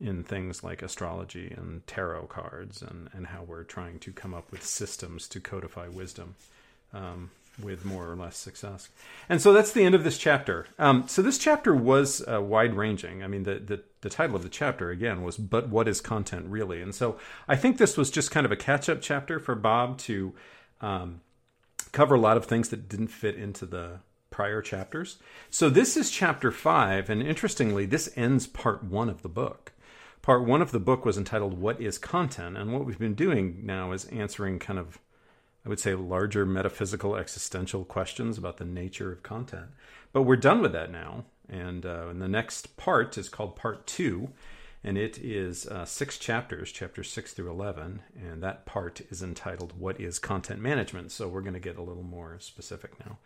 in 0.00 0.22
things 0.22 0.62
like 0.62 0.82
astrology 0.82 1.52
and 1.56 1.86
tarot 1.86 2.26
cards 2.26 2.82
and, 2.82 3.08
and 3.12 3.26
how 3.28 3.42
we're 3.42 3.64
trying 3.64 3.98
to 3.98 4.12
come 4.12 4.32
up 4.32 4.50
with 4.52 4.64
systems 4.64 5.26
to 5.28 5.40
codify 5.40 5.88
wisdom 5.88 6.36
um, 6.92 7.30
with 7.60 7.84
more 7.84 8.08
or 8.08 8.14
less 8.14 8.36
success. 8.36 8.88
And 9.28 9.42
so 9.42 9.52
that's 9.52 9.72
the 9.72 9.82
end 9.82 9.96
of 9.96 10.04
this 10.04 10.16
chapter. 10.16 10.66
Um, 10.78 11.08
so 11.08 11.20
this 11.22 11.38
chapter 11.38 11.74
was 11.74 12.22
uh, 12.28 12.40
wide 12.40 12.74
ranging. 12.74 13.24
I 13.24 13.26
mean, 13.26 13.42
the, 13.42 13.56
the, 13.56 13.82
the 14.02 14.10
title 14.10 14.36
of 14.36 14.44
the 14.44 14.48
chapter, 14.48 14.90
again, 14.90 15.22
was 15.22 15.36
But 15.36 15.68
What 15.68 15.88
is 15.88 16.00
Content 16.00 16.46
Really? 16.46 16.80
And 16.80 16.94
so 16.94 17.18
I 17.48 17.56
think 17.56 17.78
this 17.78 17.96
was 17.96 18.10
just 18.10 18.30
kind 18.30 18.46
of 18.46 18.52
a 18.52 18.56
catch 18.56 18.88
up 18.88 19.00
chapter 19.00 19.40
for 19.40 19.56
Bob 19.56 19.98
to 19.98 20.32
um, 20.80 21.22
cover 21.90 22.14
a 22.14 22.20
lot 22.20 22.36
of 22.36 22.46
things 22.46 22.68
that 22.68 22.88
didn't 22.88 23.08
fit 23.08 23.34
into 23.34 23.66
the 23.66 23.98
prior 24.38 24.62
chapters. 24.62 25.18
So 25.50 25.68
this 25.68 25.96
is 25.96 26.12
chapter 26.12 26.52
five, 26.52 27.10
and 27.10 27.20
interestingly, 27.20 27.86
this 27.86 28.08
ends 28.14 28.46
part 28.46 28.84
one 28.84 29.08
of 29.08 29.22
the 29.22 29.28
book. 29.28 29.72
Part 30.22 30.44
one 30.44 30.62
of 30.62 30.70
the 30.70 30.78
book 30.78 31.04
was 31.04 31.18
entitled 31.18 31.58
What 31.58 31.80
is 31.80 31.98
Content? 31.98 32.56
And 32.56 32.72
what 32.72 32.84
we've 32.84 33.00
been 33.00 33.16
doing 33.16 33.62
now 33.64 33.90
is 33.90 34.04
answering 34.04 34.60
kind 34.60 34.78
of, 34.78 35.00
I 35.66 35.68
would 35.68 35.80
say, 35.80 35.96
larger 35.96 36.46
metaphysical 36.46 37.16
existential 37.16 37.84
questions 37.84 38.38
about 38.38 38.58
the 38.58 38.64
nature 38.64 39.10
of 39.10 39.24
content. 39.24 39.70
But 40.12 40.22
we're 40.22 40.36
done 40.36 40.62
with 40.62 40.70
that 40.70 40.92
now. 40.92 41.24
And, 41.48 41.84
uh, 41.84 42.06
and 42.08 42.22
the 42.22 42.28
next 42.28 42.76
part 42.76 43.18
is 43.18 43.28
called 43.28 43.56
Part 43.56 43.88
Two, 43.88 44.28
and 44.84 44.96
it 44.96 45.18
is 45.18 45.66
uh, 45.66 45.84
six 45.84 46.16
chapters, 46.16 46.70
chapters 46.70 47.10
six 47.10 47.32
through 47.32 47.50
11. 47.50 48.02
And 48.16 48.40
that 48.44 48.66
part 48.66 49.00
is 49.10 49.20
entitled 49.20 49.72
What 49.76 50.00
is 50.00 50.20
Content 50.20 50.60
Management? 50.60 51.10
So 51.10 51.26
we're 51.26 51.40
going 51.40 51.54
to 51.54 51.58
get 51.58 51.76
a 51.76 51.82
little 51.82 52.04
more 52.04 52.36
specific 52.38 53.00
now. 53.04 53.18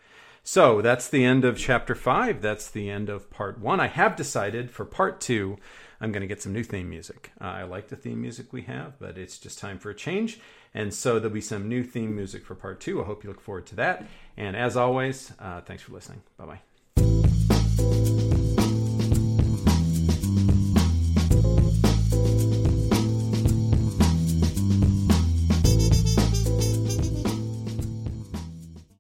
So 0.45 0.83
that's 0.83 1.09
the 1.09 1.25
end 1.25 1.45
of 1.45 1.57
chapter 1.57 1.95
five. 1.95 2.43
That's 2.43 2.69
the 2.69 2.91
end 2.91 3.09
of 3.09 3.31
part 3.31 3.59
one. 3.59 3.81
I 3.81 3.87
have 3.87 4.17
decided 4.17 4.71
for 4.71 4.85
part 4.85 5.21
two, 5.21 5.57
I'm 6.01 6.11
going 6.11 6.23
to 6.23 6.27
get 6.27 6.43
some 6.43 6.53
new 6.53 6.65
theme 6.65 6.91
music. 6.91 7.31
Uh, 7.41 7.45
I 7.45 7.63
like 7.63 7.89
the 7.89 7.97
theme 7.97 8.21
music 8.21 8.53
we 8.53 8.63
have, 8.63 8.99
but 8.99 9.17
it's 9.17 9.39
just 9.39 9.61
time 9.61 9.79
for 9.79 9.91
a 9.91 9.95
change. 9.95 10.41
And 10.75 10.93
so 10.93 11.21
there'll 11.21 11.33
be 11.33 11.41
some 11.41 11.69
new 11.69 11.85
theme 11.85 12.17
music 12.17 12.45
for 12.45 12.57
part 12.57 12.81
two. 12.81 13.01
I 13.01 13.05
hope 13.05 13.23
you 13.23 13.31
look 13.31 13.41
forward 13.41 13.67
to 13.67 13.77
that. 13.77 14.05
And 14.37 14.57
as 14.57 14.77
always, 14.77 15.33
uh, 15.39 15.61
thanks 15.61 15.85
for 15.85 15.93
listening. 15.93 16.23
Bye 16.37 16.47
bye. 16.47 16.72